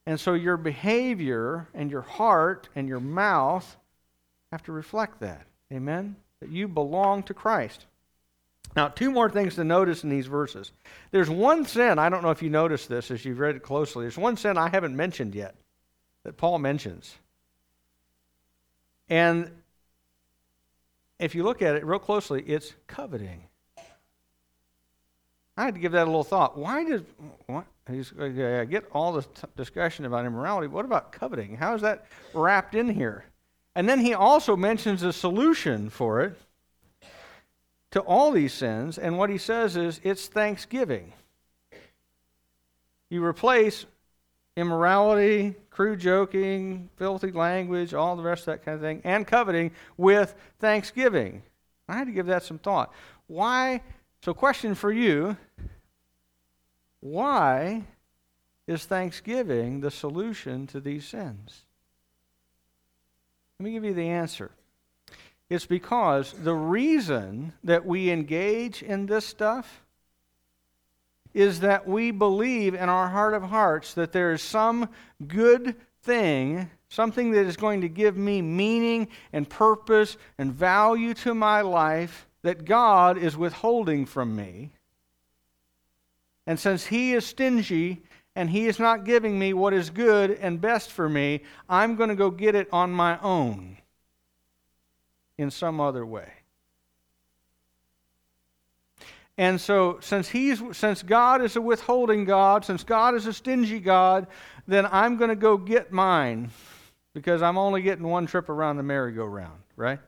And 0.08 0.20
so 0.20 0.34
your 0.34 0.58
behavior 0.58 1.68
and 1.74 1.92
your 1.92 2.01
heart 2.01 2.70
and 2.75 2.88
your 2.88 3.00
mouth 3.00 3.77
have 4.51 4.63
to 4.63 4.72
reflect 4.72 5.20
that. 5.22 5.46
Amen? 5.72 6.15
That 6.44 6.52
you 6.52 6.68
belong 6.68 7.24
to 7.24 7.34
Christ. 7.34 7.86
Now, 8.76 8.90
two 8.90 9.12
more 9.12 9.30
things 9.30 9.56
to 9.56 9.64
notice 9.64 10.04
in 10.04 10.10
these 10.10 10.28
verses. 10.28 10.74
There's 11.12 11.30
one 11.30 11.66
sin, 11.66 11.98
I 12.00 12.10
don't 12.10 12.22
know 12.22 12.32
if 12.32 12.44
you 12.44 12.50
noticed 12.50 12.90
this 12.90 13.12
as 13.12 13.24
you've 13.24 13.40
read 13.40 13.56
it 13.56 13.64
closely. 13.64 14.04
There's 14.04 14.18
one 14.18 14.36
sin 14.36 14.58
I 14.58 14.68
haven't 14.68 14.94
mentioned 14.94 15.36
yet 15.36 15.56
that 16.26 16.36
Paul 16.36 16.60
mentions. 16.60 17.16
And 19.08 19.52
if 21.18 21.34
you 21.34 21.44
look 21.44 21.62
at 21.62 21.76
it 21.76 21.86
real 21.86 21.98
closely, 21.98 22.42
it's 22.42 22.74
coveting. 22.88 23.44
I 25.56 25.64
had 25.64 25.76
to 25.76 25.80
give 25.80 25.94
that 25.94 26.04
a 26.04 26.12
little 26.12 26.26
thought. 26.26 26.58
Why 26.58 26.84
does 26.84 27.04
what, 27.46 27.66
I 27.88 28.66
get 28.66 28.84
all 28.92 29.14
this 29.14 29.28
t- 29.28 29.48
discussion 29.56 30.04
about 30.04 30.26
immorality? 30.26 30.68
What 30.68 30.84
about 30.84 31.14
coveting? 31.14 31.56
How 31.56 31.74
is 31.74 31.82
that 31.84 32.08
wrapped 32.34 32.76
in 32.76 32.90
here? 32.90 33.24
And 33.75 33.89
then 33.89 34.00
he 34.00 34.13
also 34.13 34.56
mentions 34.56 35.03
a 35.03 35.13
solution 35.13 35.89
for 35.89 36.22
it 36.22 36.38
to 37.92 38.01
all 38.01 38.32
these 38.32 38.53
sins. 38.53 38.98
And 38.98 39.18
what 39.18 39.30
he 39.30 39.38
says 39.38 39.75
is 39.75 40.00
it's 40.03 40.27
thanksgiving. 40.27 41.13
You 43.10 43.24
replace 43.24 43.86
immorality, 44.56 45.56
crude 45.70 46.00
joking, 46.00 46.89
filthy 46.96 47.32
language, 47.32 47.94
all 47.94 48.15
the 48.15 48.24
rest 48.24 48.42
of 48.42 48.46
that 48.48 48.65
kind 48.65 48.75
of 48.75 48.82
thing, 48.82 49.01
and 49.03 49.25
coveting 49.25 49.72
with 49.98 50.36
thanksgiving. 50.60 51.44
I 51.88 51.98
had 51.98 52.08
to 52.08 52.13
give 52.13 52.27
that 52.27 52.44
some 52.44 52.60
thought. 52.60 52.94
Why? 53.27 53.82
So, 54.24 54.34
question 54.34 54.75
for 54.75 54.92
you 54.92 55.38
why 57.00 57.84
is 58.65 58.86
thanksgiving 58.86 59.82
the 59.82 59.92
solution 59.92 60.68
to 60.68 60.80
these 60.80 61.06
sins? 61.06 61.65
Let 63.60 63.66
me 63.66 63.72
give 63.72 63.86
you 63.86 63.94
the 63.94 64.10
answer. 64.10 64.52
It's 65.50 65.66
because 65.66 66.34
the 66.34 66.56
reason 66.56 67.54
that 67.64 67.86
we 67.86 68.10
engage 68.10 68.82
in 68.82 69.06
this 69.06 69.26
stuff 69.26 69.84
is 71.34 71.62
that 71.62 71.88
we 71.88 72.12
believe 72.12 72.74
in 72.74 72.90
our 72.90 73.10
heart 73.10 73.34
of 73.34 73.44
hearts 73.44 73.94
that 73.96 74.12
there 74.12 74.32
is 74.32 74.42
some 74.42 74.90
good 75.28 75.76
thing, 76.04 76.70
something 76.90 77.32
that 77.32 77.46
is 77.46 77.58
going 77.58 77.82
to 77.82 77.90
give 77.90 78.16
me 78.18 78.42
meaning 78.42 79.08
and 79.32 79.50
purpose 79.50 80.18
and 80.38 80.54
value 80.54 81.14
to 81.16 81.34
my 81.34 81.62
life 81.62 82.28
that 82.44 82.66
God 82.66 83.18
is 83.18 83.38
withholding 83.38 84.06
from 84.06 84.36
me. 84.36 84.72
And 86.46 86.60
since 86.60 86.88
He 86.88 87.14
is 87.14 87.26
stingy 87.26 88.04
and 88.36 88.50
He 88.50 88.68
is 88.68 88.80
not 88.80 89.06
giving 89.06 89.38
me 89.38 89.54
what 89.54 89.74
is 89.74 89.90
good 89.90 90.32
and 90.32 90.60
best 90.60 90.92
for 90.92 91.08
me, 91.08 91.42
I'm 91.70 91.96
going 91.96 92.10
to 92.10 92.16
go 92.16 92.30
get 92.30 92.56
it 92.56 92.68
on 92.72 92.92
my 92.92 93.20
own 93.20 93.78
in 95.38 95.52
some 95.52 95.80
other 95.80 96.06
way. 96.06 96.32
And 99.38 99.60
so, 99.60 99.98
since 100.00 100.30
he's 100.30 100.62
since 100.74 101.02
God 101.02 101.42
is 101.42 101.56
a 101.56 101.62
withholding 101.62 102.24
God, 102.24 102.63
since 102.66 102.84
God 102.84 103.16
is 103.16 103.25
a 103.25 103.34
stingy 103.34 103.80
God, 103.80 104.28
then 104.68 104.88
I'm 104.92 105.18
going 105.18 105.30
to 105.30 105.36
go 105.36 105.58
get 105.58 105.92
mine 105.92 106.52
because 107.13 107.42
I'm 107.42 107.58
only 107.58 107.82
getting 107.82 108.06
one 108.06 108.28
trip 108.28 108.50
around 108.50 108.78
the 108.78 108.84
merry-go-round, 108.84 109.60
right? 109.75 110.00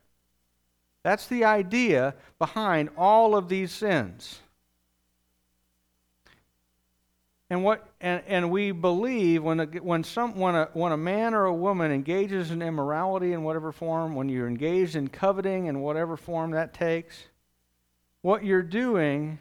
That's 1.04 1.28
the 1.28 1.44
idea 1.44 2.16
behind 2.40 2.90
all 2.98 3.36
of 3.36 3.50
these 3.50 3.72
sins. 3.72 4.40
And 7.50 7.64
what 7.64 7.88
and, 8.02 8.24
and 8.28 8.50
we 8.50 8.72
believe 8.72 9.44
when 9.44 9.60
a, 9.60 9.66
when 9.66 10.04
some 10.04 10.36
when 10.40 10.56
a 10.56 10.70
when 10.74 10.92
a 10.92 10.98
man 10.98 11.36
or 11.36 11.46
a 11.46 11.54
woman 11.54 11.92
engages 11.92 12.50
in 12.50 12.62
immorality 12.62 13.34
in 13.34 13.44
whatever 13.44 13.72
form, 13.72 14.16
when 14.16 14.30
you're 14.30 14.48
engaged 14.48 14.96
in 14.96 15.10
coveting 15.10 15.68
in 15.68 15.82
whatever 15.82 16.18
form 16.18 16.52
that 16.52 16.74
takes, 16.74 17.28
what 18.22 18.44
you're 18.44 18.64
doing 18.64 19.38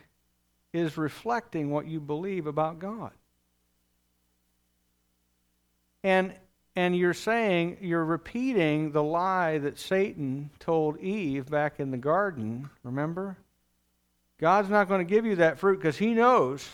is 0.74 0.98
reflecting 0.98 1.70
what 1.70 1.86
you 1.86 1.98
believe 1.98 2.46
about 2.46 2.78
God. 2.78 3.12
And 6.02 6.34
and 6.76 6.94
you're 6.94 7.14
saying 7.14 7.78
you're 7.80 8.04
repeating 8.04 8.92
the 8.92 9.02
lie 9.02 9.56
that 9.58 9.78
Satan 9.78 10.50
told 10.58 10.98
Eve 10.98 11.46
back 11.46 11.80
in 11.80 11.90
the 11.90 11.96
garden, 11.96 12.68
remember? 12.82 13.38
God's 14.38 14.68
not 14.68 14.88
going 14.88 14.98
to 14.98 15.10
give 15.10 15.24
you 15.24 15.36
that 15.36 15.58
fruit 15.58 15.78
because 15.78 15.96
he 15.96 16.12
knows 16.12 16.68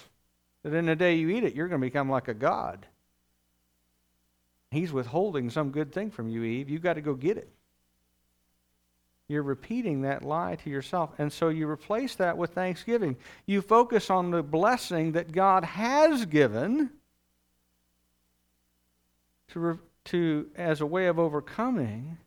that 0.62 0.74
in 0.74 0.86
the 0.86 0.96
day 0.96 1.14
you 1.14 1.30
eat 1.30 1.44
it, 1.44 1.54
you're 1.54 1.68
going 1.68 1.80
to 1.80 1.86
become 1.86 2.10
like 2.10 2.28
a 2.28 2.34
god. 2.34 2.86
He's 4.70 4.92
withholding 4.92 5.50
some 5.50 5.70
good 5.70 5.92
thing 5.92 6.10
from 6.10 6.28
you, 6.28 6.44
Eve. 6.44 6.68
You've 6.68 6.82
got 6.82 6.94
to 6.94 7.00
go 7.00 7.14
get 7.14 7.36
it. 7.36 7.50
You're 9.26 9.42
repeating 9.42 10.02
that 10.02 10.24
lie 10.24 10.56
to 10.56 10.70
yourself. 10.70 11.10
And 11.18 11.32
so 11.32 11.48
you 11.48 11.68
replace 11.68 12.16
that 12.16 12.36
with 12.36 12.50
thanksgiving. 12.50 13.16
You 13.46 13.62
focus 13.62 14.10
on 14.10 14.30
the 14.30 14.42
blessing 14.42 15.12
that 15.12 15.30
God 15.30 15.64
has 15.64 16.26
given 16.26 16.90
to, 19.52 19.78
to 20.06 20.48
as 20.56 20.80
a 20.80 20.86
way 20.86 21.06
of 21.06 21.18
overcoming 21.18 22.18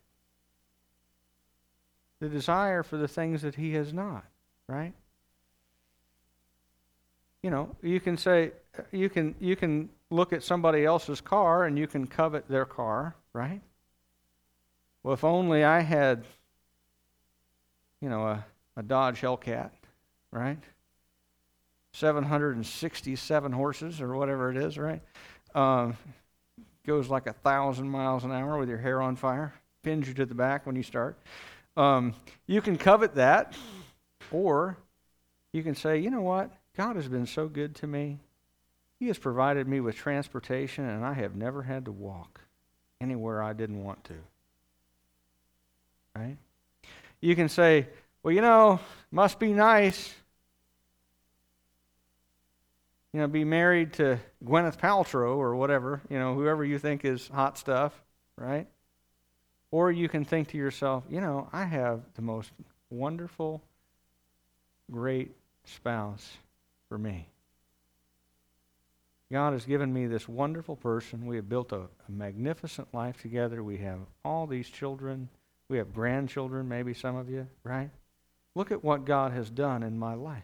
the 2.19 2.29
desire 2.29 2.83
for 2.83 2.95
the 2.95 3.07
things 3.07 3.41
that 3.41 3.55
he 3.55 3.73
has 3.73 3.91
not, 3.91 4.23
right? 4.67 4.93
You 7.43 7.51
know, 7.51 7.75
you 7.83 7.99
can 7.99 8.17
say 8.17 8.53
you 8.91 9.09
can 9.09 9.35
you 9.39 9.55
can 9.55 9.89
look 10.09 10.33
at 10.33 10.41
somebody 10.41 10.85
else's 10.85 11.21
car 11.21 11.65
and 11.65 11.77
you 11.77 11.85
can 11.85 12.07
covet 12.07 12.47
their 12.47 12.65
car, 12.65 13.15
right? 13.33 13.61
Well, 15.03 15.13
if 15.13 15.23
only 15.23 15.63
I 15.63 15.81
had 15.81 16.23
you 18.03 18.09
know, 18.09 18.27
a, 18.27 18.45
a 18.75 18.83
Dodge 18.83 19.21
Hellcat, 19.21 19.69
right? 20.29 20.59
767 21.93 23.51
horses 23.53 24.01
or 24.01 24.17
whatever 24.17 24.51
it 24.51 24.57
is, 24.57 24.77
right? 24.77 25.01
Um, 25.55 25.95
goes 26.85 27.07
like 27.07 27.27
a 27.27 27.33
thousand 27.33 27.87
miles 27.87 28.25
an 28.25 28.33
hour 28.33 28.57
with 28.57 28.67
your 28.67 28.77
hair 28.77 29.01
on 29.01 29.15
fire, 29.15 29.53
pins 29.83 30.09
you 30.09 30.13
to 30.15 30.25
the 30.25 30.35
back 30.35 30.65
when 30.65 30.75
you 30.75 30.83
start. 30.83 31.17
Um, 31.77 32.13
you 32.45 32.61
can 32.61 32.77
covet 32.77 33.15
that, 33.15 33.55
or 34.33 34.77
you 35.53 35.63
can 35.63 35.73
say, 35.73 35.97
you 35.97 36.11
know 36.11 36.21
what? 36.21 36.51
God 36.75 36.95
has 36.95 37.07
been 37.07 37.27
so 37.27 37.47
good 37.47 37.75
to 37.75 37.87
me. 37.87 38.19
He 38.99 39.07
has 39.07 39.17
provided 39.17 39.67
me 39.67 39.79
with 39.79 39.95
transportation, 39.95 40.85
and 40.85 41.05
I 41.05 41.13
have 41.13 41.35
never 41.35 41.63
had 41.63 41.85
to 41.85 41.91
walk 41.91 42.41
anywhere 42.99 43.43
I 43.43 43.53
didn't 43.53 43.83
want 43.83 44.03
to. 44.05 44.13
Right? 46.15 46.37
You 47.21 47.35
can 47.35 47.49
say, 47.49 47.87
well, 48.23 48.33
you 48.33 48.41
know, 48.41 48.79
must 49.11 49.39
be 49.39 49.53
nice. 49.53 50.13
You 53.11 53.19
know, 53.19 53.27
be 53.27 53.43
married 53.43 53.93
to 53.93 54.19
Gwyneth 54.43 54.77
Paltrow 54.77 55.37
or 55.37 55.55
whatever, 55.55 56.01
you 56.09 56.17
know, 56.17 56.33
whoever 56.33 56.65
you 56.65 56.79
think 56.79 57.05
is 57.05 57.27
hot 57.27 57.59
stuff, 57.59 57.93
right? 58.37 58.67
Or 59.69 59.91
you 59.91 60.09
can 60.09 60.25
think 60.25 60.49
to 60.49 60.57
yourself, 60.57 61.03
you 61.09 61.21
know, 61.21 61.47
I 61.53 61.65
have 61.65 62.01
the 62.15 62.23
most 62.23 62.51
wonderful, 62.89 63.61
great 64.89 65.31
spouse 65.65 66.37
for 66.93 66.99
me. 66.99 67.27
God 69.31 69.53
has 69.53 69.65
given 69.65 69.91
me 69.91 70.05
this 70.05 70.29
wonderful 70.29 70.75
person. 70.75 71.25
We 71.25 71.37
have 71.37 71.49
built 71.49 71.71
a, 71.71 71.87
a 72.07 72.11
magnificent 72.11 72.93
life 72.93 73.19
together. 73.19 73.63
We 73.63 73.77
have 73.77 73.97
all 74.23 74.45
these 74.45 74.69
children. 74.69 75.27
We 75.69 75.79
have 75.79 75.91
grandchildren, 75.91 76.69
maybe 76.69 76.93
some 76.93 77.15
of 77.15 77.31
you, 77.31 77.47
right? 77.63 77.89
Look 78.53 78.71
at 78.71 78.83
what 78.83 79.05
God 79.05 79.31
has 79.31 79.49
done 79.49 79.81
in 79.81 79.97
my 79.97 80.13
life. 80.13 80.43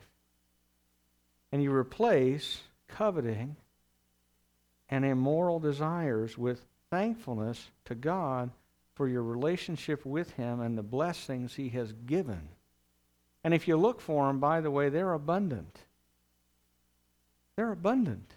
And 1.52 1.62
you 1.62 1.72
replace 1.72 2.62
coveting 2.88 3.56
and 4.90 5.06
immoral 5.06 5.60
desires 5.60 6.36
with 6.36 6.66
thankfulness 6.90 7.70
to 7.86 7.94
God 7.94 8.50
for 8.96 9.08
your 9.08 9.22
relationship 9.22 10.04
with 10.04 10.32
Him 10.32 10.62
and 10.62 10.76
the 10.76 10.82
blessings 10.82 11.54
He 11.54 11.70
has 11.70 11.94
given. 12.08 12.50
And 13.44 13.54
if 13.54 13.68
you 13.68 13.78
look 13.78 14.02
for 14.02 14.26
them, 14.26 14.40
by 14.40 14.62
the 14.62 14.72
way, 14.72 14.90
they're 14.90 15.14
abundant. 15.14 15.86
They're 17.60 17.74
abundant. 17.74 18.36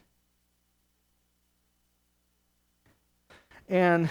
And 3.68 4.10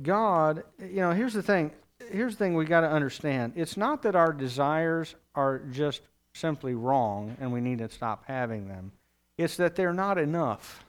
God, 0.00 0.64
you 0.78 1.02
know, 1.02 1.10
here's 1.10 1.34
the 1.34 1.42
thing 1.42 1.72
here's 2.10 2.36
the 2.36 2.44
thing 2.44 2.54
we 2.54 2.64
got 2.64 2.80
to 2.80 2.90
understand 2.90 3.52
it's 3.54 3.76
not 3.76 4.00
that 4.04 4.16
our 4.16 4.32
desires 4.32 5.14
are 5.34 5.58
just 5.58 6.00
simply 6.32 6.72
wrong 6.72 7.36
and 7.38 7.52
we 7.52 7.60
need 7.60 7.80
to 7.80 7.90
stop 7.90 8.24
having 8.26 8.66
them, 8.66 8.92
it's 9.36 9.58
that 9.58 9.76
they're 9.76 9.92
not 9.92 10.16
enough. 10.16 10.86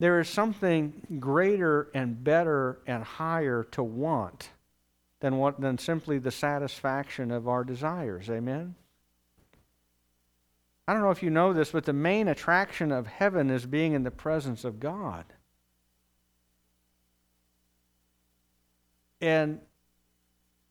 There 0.00 0.18
is 0.18 0.28
something 0.28 1.20
greater 1.20 1.86
and 1.94 2.24
better 2.24 2.80
and 2.88 3.04
higher 3.04 3.62
to 3.70 3.84
want 3.84 4.50
than, 5.20 5.36
what, 5.38 5.60
than 5.60 5.78
simply 5.78 6.18
the 6.18 6.32
satisfaction 6.32 7.30
of 7.30 7.46
our 7.46 7.62
desires. 7.62 8.28
Amen? 8.28 8.74
I 10.88 10.92
don't 10.92 11.02
know 11.02 11.10
if 11.10 11.22
you 11.22 11.30
know 11.30 11.52
this, 11.52 11.72
but 11.72 11.84
the 11.84 11.92
main 11.92 12.28
attraction 12.28 12.92
of 12.92 13.06
heaven 13.06 13.50
is 13.50 13.66
being 13.66 13.92
in 13.92 14.04
the 14.04 14.10
presence 14.10 14.64
of 14.64 14.78
God. 14.78 15.24
And 19.20 19.60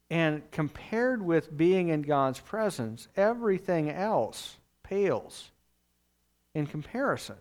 and 0.10 0.50
compared 0.52 1.22
with 1.22 1.56
being 1.58 1.90
in 1.90 2.04
God's 2.04 2.40
presence, 2.40 3.08
everything 3.18 3.90
else 3.90 4.58
pales 4.84 5.50
in 6.54 6.68
comparison. 6.68 7.38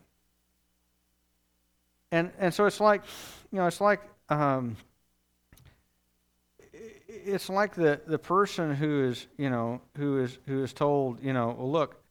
And 2.10 2.32
and 2.38 2.52
so 2.52 2.66
it's 2.66 2.80
like, 2.80 3.02
you 3.52 3.58
know, 3.58 3.66
it's 3.66 3.80
like 3.80 4.00
um, 4.30 4.76
it's 6.72 7.48
like 7.48 7.74
the, 7.74 8.00
the 8.06 8.18
person 8.18 8.74
who 8.74 9.04
is, 9.04 9.26
you 9.37 9.50
know, 9.50 9.80
who 9.96 10.20
is 10.20 10.38
who 10.46 10.64
is 10.64 10.72
told, 10.72 11.22
you 11.22 11.32
know, 11.32 11.54
well, 11.56 11.70
look, 11.70 12.04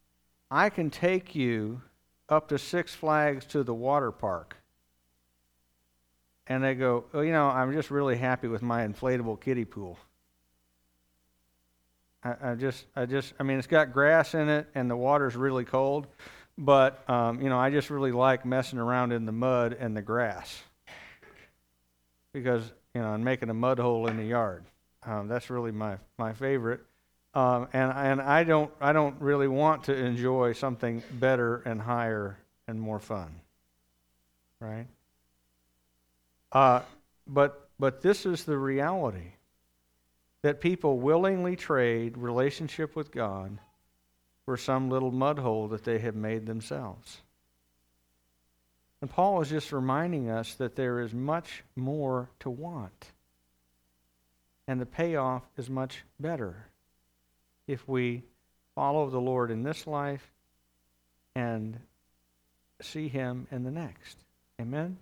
I 0.54 0.70
can 0.70 0.88
take 0.88 1.34
you 1.34 1.82
up 2.28 2.46
to 2.50 2.58
Six 2.60 2.94
Flags 2.94 3.44
to 3.46 3.64
the 3.64 3.74
water 3.74 4.12
park 4.12 4.56
and 6.46 6.62
they 6.62 6.76
go, 6.76 7.06
oh, 7.12 7.22
you 7.22 7.32
know, 7.32 7.48
I'm 7.48 7.72
just 7.72 7.90
really 7.90 8.16
happy 8.16 8.46
with 8.46 8.62
my 8.62 8.86
inflatable 8.86 9.40
kiddie 9.40 9.64
pool. 9.64 9.98
I, 12.22 12.52
I, 12.52 12.54
just, 12.54 12.84
I 12.94 13.04
just, 13.04 13.34
I 13.40 13.42
mean, 13.42 13.58
it's 13.58 13.66
got 13.66 13.92
grass 13.92 14.32
in 14.34 14.48
it 14.48 14.68
and 14.76 14.88
the 14.88 14.96
water's 14.96 15.34
really 15.34 15.64
cold, 15.64 16.06
but 16.56 17.02
um, 17.10 17.42
you 17.42 17.48
know, 17.48 17.58
I 17.58 17.70
just 17.70 17.90
really 17.90 18.12
like 18.12 18.46
messing 18.46 18.78
around 18.78 19.10
in 19.10 19.26
the 19.26 19.32
mud 19.32 19.76
and 19.80 19.96
the 19.96 20.02
grass 20.02 20.62
because 22.32 22.62
you 22.94 23.00
know, 23.00 23.12
and 23.12 23.24
making 23.24 23.50
a 23.50 23.54
mud 23.54 23.80
hole 23.80 24.06
in 24.06 24.16
the 24.16 24.24
yard. 24.24 24.64
Um, 25.04 25.26
that's 25.26 25.50
really 25.50 25.72
my 25.72 25.98
my 26.16 26.32
favorite. 26.32 26.80
Um, 27.34 27.68
and 27.72 27.90
and 27.92 28.20
I 28.20 28.44
don't 28.44 28.70
I 28.80 28.92
don't 28.92 29.20
really 29.20 29.48
want 29.48 29.84
to 29.84 29.94
enjoy 29.94 30.52
something 30.52 31.02
better 31.10 31.56
and 31.64 31.80
higher 31.80 32.38
and 32.68 32.80
more 32.80 33.00
fun. 33.00 33.34
Right? 34.60 34.86
Uh, 36.54 36.80
but, 37.26 37.68
but 37.78 38.00
this 38.00 38.24
is 38.24 38.44
the 38.44 38.56
reality 38.56 39.32
that 40.42 40.60
people 40.60 40.98
willingly 40.98 41.56
trade 41.56 42.16
relationship 42.16 42.94
with 42.94 43.10
God 43.10 43.58
for 44.44 44.56
some 44.56 44.88
little 44.88 45.10
mud 45.10 45.38
hole 45.38 45.68
that 45.68 45.84
they 45.84 45.98
have 45.98 46.14
made 46.14 46.46
themselves. 46.46 47.22
And 49.00 49.10
Paul 49.10 49.40
is 49.40 49.50
just 49.50 49.72
reminding 49.72 50.30
us 50.30 50.54
that 50.54 50.76
there 50.76 51.00
is 51.00 51.12
much 51.12 51.64
more 51.76 52.30
to 52.40 52.50
want. 52.50 53.10
And 54.68 54.80
the 54.80 54.86
payoff 54.86 55.42
is 55.56 55.68
much 55.68 56.04
better 56.20 56.68
if 57.66 57.86
we 57.88 58.22
follow 58.74 59.08
the 59.08 59.20
Lord 59.20 59.50
in 59.50 59.62
this 59.62 59.86
life 59.86 60.32
and 61.34 61.78
see 62.80 63.08
Him 63.08 63.46
in 63.50 63.64
the 63.64 63.70
next. 63.70 64.18
Amen? 64.60 64.98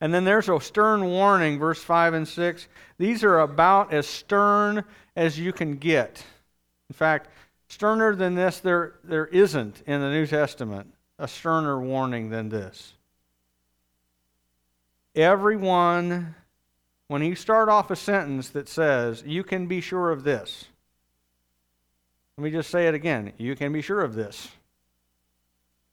And 0.00 0.14
then 0.14 0.24
there's 0.24 0.48
a 0.48 0.60
stern 0.60 1.04
warning, 1.06 1.58
verse 1.58 1.82
5 1.82 2.14
and 2.14 2.28
6. 2.28 2.68
These 2.98 3.24
are 3.24 3.40
about 3.40 3.92
as 3.92 4.06
stern 4.06 4.84
as 5.16 5.38
you 5.38 5.52
can 5.52 5.76
get. 5.76 6.24
In 6.88 6.94
fact, 6.94 7.28
sterner 7.68 8.14
than 8.14 8.34
this, 8.34 8.60
there, 8.60 8.94
there 9.02 9.26
isn't 9.26 9.82
in 9.86 10.00
the 10.00 10.10
New 10.10 10.26
Testament 10.26 10.94
a 11.18 11.26
sterner 11.26 11.80
warning 11.80 12.30
than 12.30 12.48
this. 12.48 12.92
Everyone, 15.16 16.36
when 17.08 17.22
you 17.22 17.34
start 17.34 17.68
off 17.68 17.90
a 17.90 17.96
sentence 17.96 18.50
that 18.50 18.68
says, 18.68 19.24
you 19.26 19.42
can 19.42 19.66
be 19.66 19.80
sure 19.80 20.12
of 20.12 20.22
this, 20.22 20.66
let 22.38 22.44
me 22.44 22.50
just 22.52 22.70
say 22.70 22.86
it 22.86 22.94
again. 22.94 23.32
You 23.36 23.56
can 23.56 23.72
be 23.72 23.82
sure 23.82 24.00
of 24.00 24.14
this. 24.14 24.48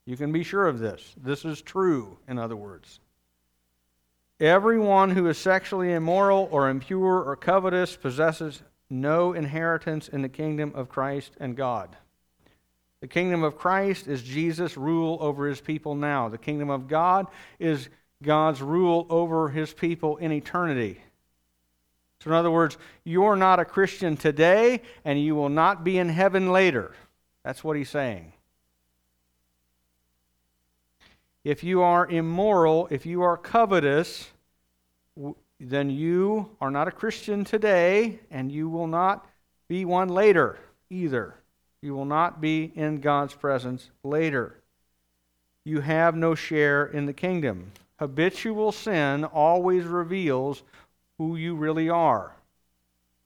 You 0.05 0.15
can 0.15 0.31
be 0.31 0.43
sure 0.43 0.67
of 0.67 0.77
this. 0.77 1.15
This 1.17 1.43
is 1.43 1.59
true, 1.59 2.19
in 2.27 2.37
other 2.37 2.55
words. 2.55 2.99
Everyone 4.39 5.09
who 5.09 5.27
is 5.27 5.39
sexually 5.39 5.91
immoral 5.91 6.47
or 6.51 6.69
impure 6.69 7.23
or 7.23 7.35
covetous 7.35 7.97
possesses 7.97 8.61
no 8.91 9.33
inheritance 9.33 10.07
in 10.07 10.21
the 10.21 10.29
kingdom 10.29 10.71
of 10.75 10.87
Christ 10.87 11.31
and 11.39 11.57
God. 11.57 11.97
The 13.01 13.07
kingdom 13.07 13.43
of 13.43 13.57
Christ 13.57 14.07
is 14.07 14.21
Jesus' 14.21 14.77
rule 14.77 15.17
over 15.21 15.47
his 15.47 15.61
people 15.61 15.95
now. 15.95 16.29
The 16.29 16.37
kingdom 16.37 16.69
of 16.69 16.87
God 16.87 17.25
is 17.57 17.89
God's 18.21 18.61
rule 18.61 19.07
over 19.09 19.49
his 19.49 19.73
people 19.73 20.17
in 20.17 20.31
eternity. 20.31 21.01
So, 22.21 22.29
in 22.29 22.35
other 22.35 22.51
words, 22.51 22.77
you're 23.03 23.35
not 23.35 23.59
a 23.59 23.65
Christian 23.65 24.17
today, 24.17 24.81
and 25.03 25.21
you 25.21 25.35
will 25.35 25.49
not 25.49 25.83
be 25.83 25.97
in 25.97 26.09
heaven 26.09 26.51
later. 26.51 26.93
That's 27.43 27.63
what 27.63 27.77
he's 27.77 27.89
saying. 27.89 28.33
If 31.43 31.63
you 31.63 31.83
are 31.83 32.07
immoral, 32.07 32.87
if 32.89 33.05
you 33.05 33.21
are 33.21 33.37
covetous, 33.37 34.29
then 35.59 35.89
you 35.91 36.49
are 36.59 36.71
not 36.71 36.87
a 36.87 36.91
Christian 36.91 37.45
today, 37.45 38.19
and 38.31 38.51
you 38.51 38.67
will 38.67 38.87
not 38.87 39.29
be 39.67 39.85
one 39.85 40.09
later 40.09 40.57
either. 40.89 41.35
You 41.81 41.93
will 41.93 42.05
not 42.05 42.41
be 42.41 42.71
in 42.75 42.99
God's 42.99 43.35
presence 43.35 43.91
later. 44.03 44.59
You 45.63 45.81
have 45.81 46.15
no 46.15 46.33
share 46.33 46.87
in 46.87 47.05
the 47.05 47.13
kingdom. 47.13 47.71
Habitual 47.99 48.71
sin 48.71 49.23
always 49.23 49.85
reveals 49.85 50.63
who 51.17 51.35
you 51.35 51.55
really 51.55 51.89
are. 51.89 52.35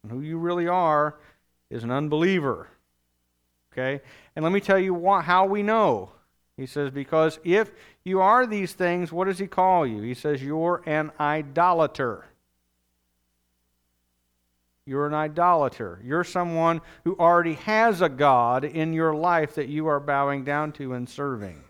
And 0.03 0.11
who 0.11 0.21
you 0.21 0.37
really 0.37 0.67
are 0.67 1.15
is 1.69 1.83
an 1.83 1.91
unbeliever. 1.91 2.67
Okay? 3.73 4.01
And 4.35 4.43
let 4.43 4.51
me 4.51 4.59
tell 4.59 4.79
you 4.79 5.07
how 5.21 5.45
we 5.45 5.63
know. 5.63 6.11
He 6.57 6.65
says, 6.65 6.91
Because 6.91 7.39
if 7.43 7.71
you 8.03 8.21
are 8.21 8.45
these 8.45 8.73
things, 8.73 9.11
what 9.11 9.25
does 9.25 9.39
he 9.39 9.47
call 9.47 9.85
you? 9.85 10.01
He 10.01 10.13
says, 10.13 10.43
You're 10.43 10.81
an 10.85 11.11
idolater. 11.19 12.25
You're 14.85 15.07
an 15.07 15.13
idolater. 15.13 16.01
You're 16.03 16.23
someone 16.23 16.81
who 17.03 17.15
already 17.17 17.53
has 17.53 18.01
a 18.01 18.09
God 18.09 18.63
in 18.63 18.91
your 18.91 19.13
life 19.13 19.55
that 19.55 19.69
you 19.69 19.87
are 19.87 19.99
bowing 19.99 20.43
down 20.43 20.71
to 20.73 20.93
and 20.93 21.07
serving. 21.07 21.63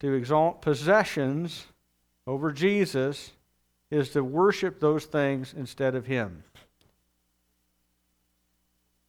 To 0.00 0.14
exalt 0.14 0.62
possessions 0.62 1.66
over 2.26 2.52
Jesus 2.52 3.32
is 3.90 4.10
to 4.10 4.24
worship 4.24 4.80
those 4.80 5.04
things 5.04 5.54
instead 5.56 5.94
of 5.94 6.06
Him. 6.06 6.44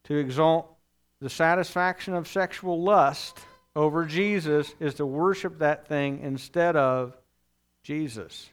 To 0.06 0.15
exalt 0.15 0.73
the 1.21 1.30
satisfaction 1.30 2.13
of 2.13 2.28
sexual 2.28 2.82
lust 2.82 3.39
over 3.76 4.06
Jesus 4.06 4.73
is 4.80 4.95
to 4.95 5.06
worship 5.06 5.60
that 5.60 5.88
thing 5.88 6.19
instead 6.21 6.76
of 6.76 7.15
Jesus. 7.84 8.49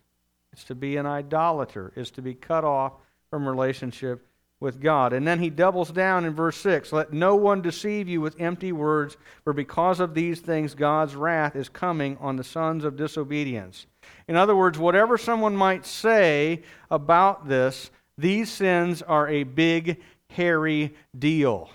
It's 0.53 0.65
to 0.65 0.75
be 0.75 0.97
an 0.97 1.07
idolater, 1.07 1.93
is 1.97 2.11
to 2.13 2.23
be 2.23 2.35
cut 2.35 2.65
off 2.65 2.93
from 3.29 3.49
relationship 3.49 4.27
with 4.61 4.81
God. 4.81 5.13
And 5.13 5.27
then 5.27 5.39
he 5.39 5.51
doubles 5.51 5.91
down 5.91 6.25
in 6.25 6.35
verse 6.35 6.57
6 6.59 6.93
Let 6.93 7.13
no 7.13 7.35
one 7.35 7.63
deceive 7.63 8.09
you 8.09 8.21
with 8.21 8.41
empty 8.41 8.73
words, 8.73 9.17
for 9.43 9.53
because 9.53 10.01
of 10.01 10.15
these 10.15 10.41
things 10.41 10.75
God's 10.75 11.17
wrath 11.17 11.57
is 11.57 11.69
coming 11.69 12.17
on 12.21 12.37
the 12.37 12.45
sons 12.45 12.85
of 12.85 12.97
disobedience. 12.97 13.87
In 14.31 14.37
other 14.37 14.55
words, 14.55 14.79
whatever 14.79 15.19
someone 15.19 15.57
might 15.57 15.85
say 15.85 16.63
about 16.89 17.49
this, 17.49 17.91
these 18.17 18.49
sins 18.49 19.03
are 19.03 19.27
a 19.27 19.43
big, 19.43 20.01
hairy 20.29 20.95
deal. 21.19 21.69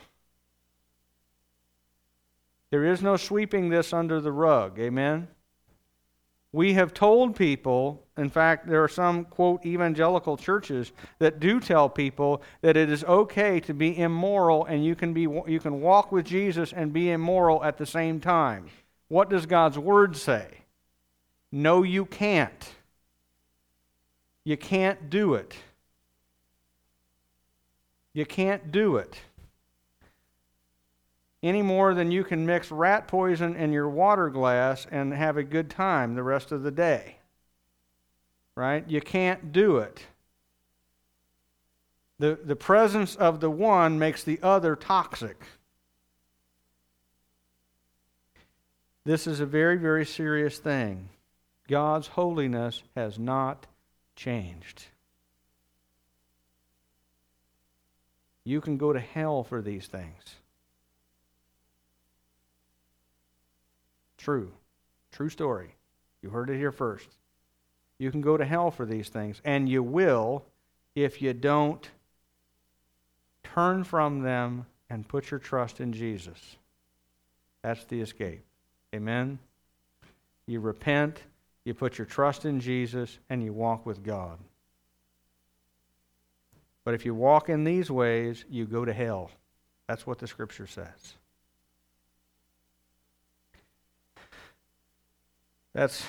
There 2.70 2.86
is 2.86 3.02
no 3.02 3.18
sweeping 3.18 3.68
this 3.68 3.92
under 3.92 4.22
the 4.22 4.32
rug. 4.32 4.80
Amen? 4.80 5.28
We 6.54 6.76
have 6.76 6.94
told 6.94 7.36
people, 7.36 8.02
in 8.16 8.30
fact, 8.30 8.70
there 8.70 8.82
are 8.82 8.88
some, 8.88 9.26
quote, 9.26 9.66
evangelical 9.66 10.38
churches 10.38 10.94
that 11.20 11.42
do 11.42 11.60
tell 11.60 11.90
people 11.90 12.42
that 12.62 12.78
it 12.78 12.90
is 12.90 13.04
okay 13.04 13.60
to 13.60 13.74
be 13.74 14.00
immoral 14.00 14.64
and 14.64 14.86
you 14.86 14.96
can, 14.96 15.12
be, 15.12 15.24
you 15.24 15.60
can 15.62 15.82
walk 15.82 16.10
with 16.14 16.26
Jesus 16.26 16.72
and 16.72 16.94
be 16.94 17.12
immoral 17.12 17.62
at 17.66 17.78
the 17.78 17.86
same 17.86 18.22
time. 18.22 18.68
What 19.10 19.30
does 19.30 19.46
God's 19.46 19.78
Word 19.78 20.16
say? 20.16 20.62
No, 21.52 21.84
you 21.84 22.06
can't. 22.06 22.74
You 24.44 24.58
can't 24.58 25.10
do 25.10 25.36
it. 25.36 25.56
You 28.14 28.26
can't 28.26 28.72
do 28.72 28.98
it 28.98 29.20
any 31.46 31.62
more 31.62 31.94
than 31.94 32.12
you 32.12 32.24
can 32.24 32.44
mix 32.44 32.72
rat 32.72 33.08
poison 33.08 33.56
in 33.56 33.72
your 33.72 33.88
water 33.88 34.30
glass 34.30 34.88
and 34.90 35.14
have 35.14 35.38
a 35.38 35.44
good 35.44 35.70
time 35.70 36.16
the 36.16 36.24
rest 36.24 36.52
of 36.52 36.64
the 36.64 36.72
day. 36.72 37.18
Right? 38.56 38.84
You 38.90 39.00
can't 39.00 39.52
do 39.52 39.78
it. 39.78 40.08
The, 42.18 42.40
the 42.44 42.56
presence 42.56 43.16
of 43.16 43.42
the 43.42 43.52
one 43.52 44.00
makes 44.00 44.24
the 44.24 44.40
other 44.42 44.76
toxic. 44.76 45.44
This 49.04 49.28
is 49.28 49.40
a 49.40 49.46
very, 49.46 49.78
very 49.78 50.06
serious 50.06 50.58
thing. 50.58 51.10
God's 51.68 52.08
holiness 52.08 52.84
has 52.96 53.18
not 53.18 53.66
changed. 54.16 54.86
You 58.44 58.62
can 58.62 58.78
go 58.78 58.94
to 58.94 59.00
hell 59.00 59.44
for 59.44 59.62
these 59.62 59.88
things. 59.88 60.36
True. 64.18 64.52
True 65.12 65.30
story. 65.30 65.76
You 66.22 66.30
heard 66.30 66.50
it 66.50 66.58
here 66.58 66.72
first. 66.72 67.08
You 67.98 68.12
can 68.12 68.22
go 68.22 68.38
to 68.38 68.46
hell 68.46 68.72
for 68.72 68.86
these 68.86 69.10
things, 69.10 69.42
and 69.46 69.70
you 69.70 69.82
will 69.82 70.44
if 70.96 71.22
you 71.22 71.34
don't 71.34 71.90
turn 73.44 73.84
from 73.84 74.22
them 74.22 74.66
and 74.90 75.08
put 75.08 75.32
your 75.32 75.40
trust 75.40 75.80
in 75.80 75.94
Jesus. 75.94 76.58
That's 77.64 77.84
the 77.86 78.02
escape. 78.02 78.44
Amen? 78.94 79.40
You 80.46 80.60
repent, 80.60 81.22
you 81.66 81.74
put 81.74 81.98
your 81.98 82.06
trust 82.06 82.46
in 82.46 82.60
Jesus, 82.60 83.20
and 83.30 83.44
you 83.44 83.52
walk 83.52 83.86
with 83.86 84.04
God. 84.04 84.38
But 86.86 86.94
if 86.94 87.04
you 87.04 87.14
walk 87.14 87.50
in 87.50 87.64
these 87.64 87.92
ways, 87.92 88.46
you 88.50 88.66
go 88.66 88.86
to 88.86 88.94
hell. 88.94 89.32
That's 89.88 90.08
what 90.08 90.20
the 90.20 90.28
scripture 90.28 90.68
says. 90.68 91.16
That's 95.74 96.06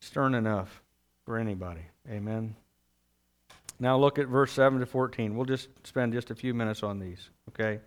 stern 0.00 0.34
enough 0.34 0.82
for 1.24 1.38
anybody. 1.38 1.86
Amen. 2.10 2.54
Now 3.78 3.96
look 3.96 4.18
at 4.18 4.26
verse 4.26 4.52
7 4.52 4.80
to 4.80 4.86
14. 4.86 5.36
We'll 5.36 5.46
just 5.46 5.68
spend 5.84 6.12
just 6.12 6.30
a 6.30 6.34
few 6.34 6.52
minutes 6.52 6.82
on 6.82 6.98
these, 6.98 7.30
okay? 7.48 7.80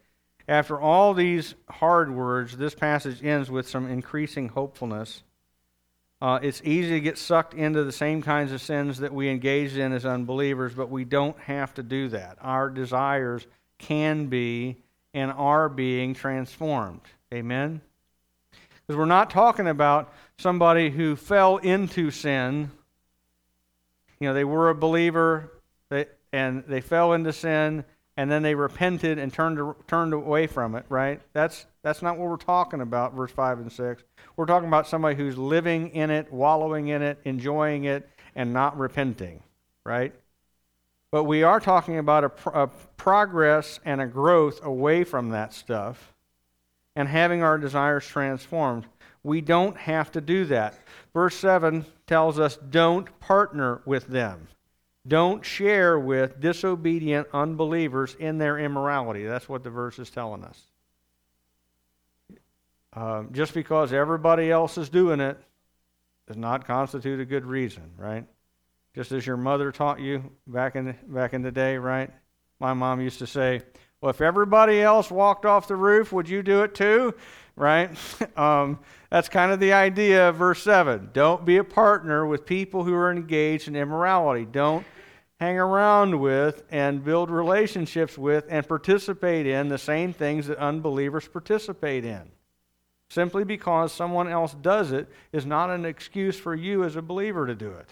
After 0.48 0.80
all 0.80 1.14
these 1.14 1.54
hard 1.70 2.14
words, 2.14 2.58
this 2.58 2.74
passage 2.74 3.24
ends 3.24 3.52
with 3.52 3.68
some 3.68 3.88
increasing 3.88 4.50
hopefulness. 4.50 5.24
Uh, 6.24 6.40
it's 6.42 6.62
easy 6.64 6.92
to 6.92 7.02
get 7.02 7.18
sucked 7.18 7.54
into 7.54 7.84
the 7.84 7.92
same 7.92 8.22
kinds 8.22 8.54
of 8.54 8.62
sins 8.62 9.00
that 9.00 9.14
we 9.14 9.30
engage 9.30 9.76
in 9.76 9.92
as 9.92 10.06
unbelievers, 10.06 10.74
but 10.74 10.90
we 10.90 11.04
don't 11.04 11.38
have 11.40 11.74
to 11.74 11.84
do 11.84 12.08
that. 12.08 12.38
Our 12.40 12.70
desires 12.70 13.46
can 13.78 14.28
be 14.28 14.78
and 15.14 15.34
are 15.34 15.68
being 15.68 16.14
transformed. 16.14 17.02
Amen? 17.34 17.82
Because 18.88 18.98
we're 18.98 19.04
not 19.04 19.32
talking 19.32 19.68
about 19.68 20.14
somebody 20.38 20.90
who 20.90 21.18
fell 21.18 21.58
into 21.58 22.10
sin. 22.10 22.72
You 24.22 24.30
know, 24.30 24.34
they 24.34 24.46
were 24.46 24.70
a 24.70 24.76
believer 24.76 25.52
and 26.32 26.64
they 26.70 26.80
fell 26.80 27.12
into 27.12 27.34
sin 27.34 27.84
and 28.16 28.30
then 28.30 28.44
they 28.44 28.56
repented 28.56 29.18
and 29.18 29.34
turned, 29.34 29.60
turned 29.88 30.14
away 30.14 30.48
from 30.48 30.76
it, 30.76 30.86
right? 30.90 31.22
That's, 31.34 31.66
that's 31.82 32.02
not 32.02 32.18
what 32.18 32.30
we're 32.30 32.38
talking 32.38 32.82
about, 32.82 33.14
verse 33.14 33.32
5 33.32 33.60
and 33.60 33.72
6. 33.72 34.04
We're 34.36 34.46
talking 34.46 34.68
about 34.68 34.88
somebody 34.88 35.16
who's 35.16 35.38
living 35.38 35.90
in 35.90 36.12
it, 36.12 36.32
wallowing 36.32 36.90
in 36.90 37.02
it, 37.02 37.20
enjoying 37.26 37.86
it, 37.86 38.08
and 38.36 38.54
not 38.54 38.78
repenting, 38.78 39.42
right? 39.86 40.14
But 41.12 41.24
we 41.26 41.44
are 41.44 41.60
talking 41.60 41.98
about 41.98 42.24
a, 42.24 42.64
a 42.64 42.68
progress 42.98 43.80
and 43.86 44.02
a 44.02 44.08
growth 44.08 44.64
away 44.64 45.04
from 45.04 45.30
that 45.30 45.54
stuff 45.54 46.14
and 46.96 47.08
having 47.08 47.44
our 47.44 47.58
desires 47.58 48.06
transformed. 48.06 48.86
We 49.24 49.42
don't 49.42 49.78
have 49.78 50.12
to 50.14 50.22
do 50.22 50.46
that. 50.46 50.78
Verse 51.14 51.36
7 51.36 51.86
tells 52.08 52.40
us 52.40 52.58
don't 52.58 53.20
partner 53.20 53.82
with 53.86 54.08
them. 54.08 54.48
Don't 55.06 55.44
share 55.44 56.00
with 56.00 56.40
disobedient 56.40 57.28
unbelievers 57.34 58.16
in 58.20 58.38
their 58.38 58.58
immorality. 58.58 59.26
That's 59.26 59.50
what 59.50 59.64
the 59.64 59.70
verse 59.70 60.00
is 60.00 60.10
telling 60.10 60.44
us. 60.44 60.62
Um, 62.94 63.30
just 63.34 63.54
because 63.54 63.92
everybody 63.92 64.52
else 64.52 64.78
is 64.78 64.88
doing 64.88 65.20
it 65.20 65.38
does 66.28 66.38
not 66.38 66.66
constitute 66.66 67.20
a 67.20 67.26
good 67.26 67.46
reason, 67.46 67.84
right? 67.98 68.26
Just 68.96 69.12
as 69.12 69.26
your 69.26 69.36
mother 69.36 69.72
taught 69.72 70.00
you 70.00 70.32
back 70.48 70.76
in 70.76 70.86
the, 70.86 70.96
back 71.08 71.34
in 71.34 71.42
the 71.42 71.52
day, 71.52 71.78
right? 71.78 72.10
My 72.60 72.74
mom 72.74 73.02
used 73.02 73.20
to 73.20 73.28
say, 73.28 73.62
"Well, 74.00 74.12
if 74.12 74.22
everybody 74.22 74.82
else 74.82 75.10
walked 75.10 75.46
off 75.46 75.68
the 75.68 75.76
roof, 75.76 76.14
would 76.14 76.30
you 76.30 76.44
do 76.44 76.64
it 76.64 76.76
too?" 76.76 77.16
Right? 77.56 77.90
um, 78.38 78.80
that's 79.10 79.28
kind 79.28 79.52
of 79.52 79.60
the 79.60 79.74
idea 79.74 80.30
of 80.30 80.36
verse 80.36 80.62
7. 80.62 81.10
Don't 81.14 81.44
be 81.46 81.58
a 81.58 81.64
partner 81.64 82.26
with 82.26 82.46
people 82.46 82.84
who 82.84 82.94
are 82.94 83.12
engaged 83.12 83.68
in 83.68 83.76
immorality. 83.76 84.46
Don't 84.46 84.86
hang 85.44 85.60
around 85.60 86.18
with 86.22 86.64
and 86.72 87.04
build 87.04 87.30
relationships 87.30 88.18
with 88.18 88.46
and 88.48 88.66
participate 88.66 89.46
in 89.46 89.68
the 89.68 89.78
same 89.78 90.14
things 90.14 90.48
that 90.48 90.58
unbelievers 90.58 91.28
participate 91.28 92.06
in. 92.06 92.32
Simply 93.10 93.44
because 93.44 93.92
someone 93.92 94.30
else 94.30 94.54
does 94.54 94.94
it 94.94 95.10
is 95.34 95.46
not 95.46 95.70
an 95.70 95.84
excuse 95.84 96.40
for 96.40 96.56
you 96.56 96.86
as 96.86 96.96
a 96.96 97.02
believer 97.02 97.46
to 97.46 97.56
do 97.56 97.72
it. 97.72 97.90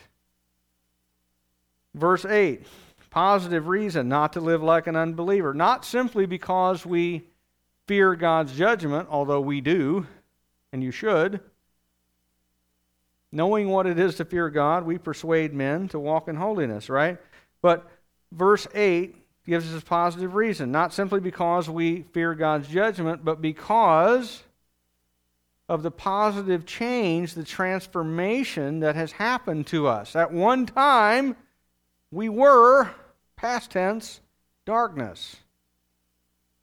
Verse 1.94 2.24
8 2.24 2.66
positive 3.10 3.68
reason 3.68 4.08
not 4.08 4.32
to 4.32 4.40
live 4.40 4.64
like 4.64 4.88
an 4.88 4.96
unbeliever. 4.96 5.54
Not 5.54 5.84
simply 5.84 6.26
because 6.26 6.86
we 6.86 7.28
fear 7.86 8.16
God's 8.16 8.54
judgment, 8.54 9.10
although 9.12 9.42
we 9.42 9.60
do, 9.60 10.08
and 10.72 10.82
you 10.82 10.92
should. 10.92 11.42
Knowing 13.30 13.68
what 13.68 13.86
it 13.86 14.00
is 14.00 14.16
to 14.16 14.24
fear 14.24 14.50
God, 14.50 14.86
we 14.86 14.98
persuade 14.98 15.54
men 15.54 15.90
to 15.90 16.00
walk 16.00 16.30
in 16.30 16.38
holiness, 16.38 16.90
right? 16.90 17.18
But 17.62 17.90
verse 18.32 18.68
8 18.74 19.16
gives 19.46 19.74
us 19.74 19.82
a 19.82 19.86
positive 19.86 20.36
reason, 20.36 20.72
not 20.72 20.94
simply 20.94 21.20
because 21.20 21.70
we 21.70 22.04
fear 22.14 22.36
God's 22.36 22.68
judgment, 22.68 23.26
but 23.26 23.42
because 23.42 24.44
of 25.68 25.84
the 25.84 25.92
positive 25.92 26.66
change, 26.66 27.34
the 27.34 27.44
transformation 27.44 28.82
that 28.82 28.96
has 28.96 29.14
happened 29.14 29.68
to 29.68 29.88
us. 29.88 30.16
At 30.16 30.34
one 30.34 30.66
time, 30.66 31.36
we 32.12 32.28
were, 32.28 32.90
past 33.38 33.72
tense, 33.72 34.20
darkness. 34.66 35.38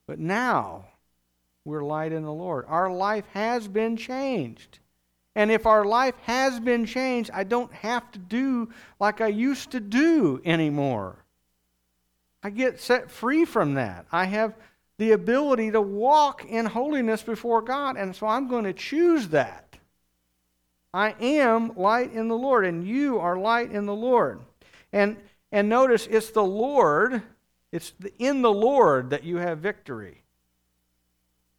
But 0.06 0.18
now, 0.18 0.86
we're 1.64 1.84
light 1.84 2.12
in 2.12 2.22
the 2.22 2.32
Lord. 2.32 2.64
Our 2.68 2.90
life 2.90 3.24
has 3.32 3.66
been 3.66 3.96
changed. 3.96 4.78
And 5.38 5.52
if 5.52 5.66
our 5.66 5.84
life 5.84 6.16
has 6.22 6.58
been 6.58 6.84
changed, 6.84 7.30
I 7.32 7.44
don't 7.44 7.72
have 7.72 8.10
to 8.10 8.18
do 8.18 8.70
like 8.98 9.20
I 9.20 9.28
used 9.28 9.70
to 9.70 9.78
do 9.78 10.42
anymore. 10.44 11.14
I 12.42 12.50
get 12.50 12.80
set 12.80 13.08
free 13.08 13.44
from 13.44 13.74
that. 13.74 14.06
I 14.10 14.24
have 14.24 14.56
the 14.96 15.12
ability 15.12 15.70
to 15.70 15.80
walk 15.80 16.44
in 16.44 16.66
holiness 16.66 17.22
before 17.22 17.62
God, 17.62 17.96
and 17.96 18.16
so 18.16 18.26
I'm 18.26 18.48
going 18.48 18.64
to 18.64 18.72
choose 18.72 19.28
that. 19.28 19.78
I 20.92 21.14
am 21.20 21.76
light 21.76 22.12
in 22.12 22.26
the 22.26 22.36
Lord, 22.36 22.66
and 22.66 22.84
you 22.84 23.20
are 23.20 23.38
light 23.38 23.70
in 23.70 23.86
the 23.86 23.94
Lord. 23.94 24.40
And, 24.92 25.18
and 25.52 25.68
notice 25.68 26.08
it's 26.10 26.32
the 26.32 26.42
Lord, 26.42 27.22
it's 27.70 27.92
in 28.18 28.42
the 28.42 28.52
Lord 28.52 29.10
that 29.10 29.22
you 29.22 29.36
have 29.36 29.60
victory. 29.60 30.24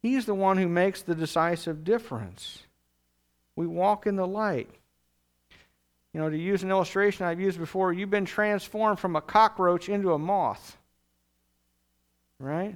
He's 0.02 0.26
the 0.26 0.34
one 0.34 0.58
who 0.58 0.68
makes 0.68 1.00
the 1.00 1.14
decisive 1.14 1.82
difference. 1.82 2.64
We 3.60 3.66
walk 3.66 4.06
in 4.06 4.16
the 4.16 4.26
light. 4.26 4.70
You 6.14 6.20
know, 6.20 6.30
to 6.30 6.38
use 6.38 6.62
an 6.62 6.70
illustration 6.70 7.26
I've 7.26 7.40
used 7.40 7.58
before, 7.58 7.92
you've 7.92 8.08
been 8.08 8.24
transformed 8.24 8.98
from 8.98 9.16
a 9.16 9.20
cockroach 9.20 9.90
into 9.90 10.14
a 10.14 10.18
moth. 10.18 10.78
Right? 12.38 12.74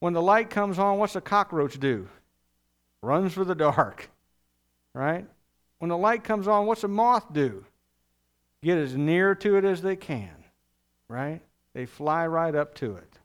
When 0.00 0.12
the 0.12 0.20
light 0.20 0.50
comes 0.50 0.80
on, 0.80 0.98
what's 0.98 1.14
a 1.14 1.20
cockroach 1.20 1.78
do? 1.78 2.08
Runs 3.00 3.32
for 3.32 3.44
the 3.44 3.54
dark. 3.54 4.10
Right? 4.92 5.24
When 5.78 5.88
the 5.88 5.96
light 5.96 6.24
comes 6.24 6.48
on, 6.48 6.66
what's 6.66 6.82
a 6.82 6.88
moth 6.88 7.32
do? 7.32 7.64
Get 8.60 8.76
as 8.76 8.96
near 8.96 9.36
to 9.36 9.56
it 9.56 9.64
as 9.64 9.82
they 9.82 9.94
can. 9.94 10.34
Right? 11.06 11.42
They 11.74 11.86
fly 11.86 12.26
right 12.26 12.56
up 12.56 12.74
to 12.78 12.96
it. 12.96 13.18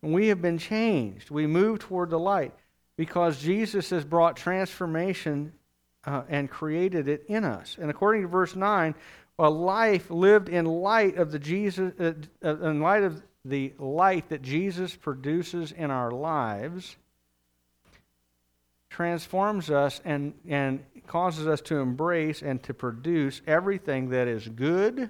And 0.00 0.14
we 0.14 0.28
have 0.28 0.40
been 0.40 0.56
changed. 0.56 1.30
We 1.30 1.46
move 1.46 1.80
toward 1.80 2.08
the 2.08 2.18
light 2.18 2.54
because 2.96 3.40
Jesus 3.40 3.90
has 3.90 4.04
brought 4.04 4.36
transformation 4.36 5.52
uh, 6.04 6.22
and 6.28 6.50
created 6.50 7.08
it 7.08 7.24
in 7.28 7.44
us. 7.44 7.76
And 7.80 7.90
according 7.90 8.22
to 8.22 8.28
verse 8.28 8.56
9, 8.56 8.94
a 9.38 9.50
life 9.50 10.10
lived 10.10 10.48
in 10.48 10.66
light 10.66 11.16
of 11.16 11.32
the 11.32 11.38
Jesus 11.38 11.92
uh, 11.98 12.12
uh, 12.44 12.68
in 12.68 12.80
light 12.80 13.02
of 13.02 13.22
the 13.44 13.72
light 13.78 14.28
that 14.28 14.42
Jesus 14.42 14.94
produces 14.94 15.72
in 15.72 15.90
our 15.90 16.10
lives 16.10 16.96
transforms 18.92 19.70
us 19.70 20.00
and, 20.04 20.34
and 20.46 20.84
causes 21.06 21.46
us 21.46 21.62
to 21.62 21.78
embrace 21.78 22.42
and 22.42 22.62
to 22.62 22.74
produce 22.74 23.40
everything 23.46 24.10
that 24.10 24.28
is 24.28 24.46
good 24.48 25.08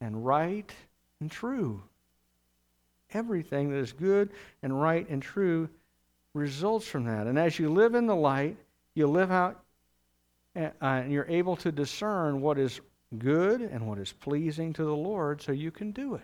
and 0.00 0.24
right 0.24 0.72
and 1.20 1.30
true. 1.30 1.82
Everything 3.12 3.70
that 3.70 3.76
is 3.76 3.92
good 3.92 4.30
and 4.62 4.80
right 4.80 5.08
and 5.10 5.22
true 5.22 5.68
results 6.36 6.86
from 6.86 7.04
that. 7.04 7.26
And 7.26 7.38
as 7.38 7.58
you 7.58 7.72
live 7.72 7.94
in 7.94 8.06
the 8.06 8.14
light, 8.14 8.56
you 8.94 9.06
live 9.06 9.32
out 9.32 9.62
uh, 10.54 10.70
and 10.80 11.10
you're 11.10 11.26
able 11.28 11.56
to 11.56 11.72
discern 11.72 12.40
what 12.40 12.58
is 12.58 12.80
good 13.18 13.60
and 13.60 13.86
what 13.86 13.98
is 13.98 14.12
pleasing 14.12 14.72
to 14.74 14.84
the 14.84 14.96
Lord 14.96 15.42
so 15.42 15.52
you 15.52 15.70
can 15.70 15.90
do 15.90 16.14
it. 16.14 16.22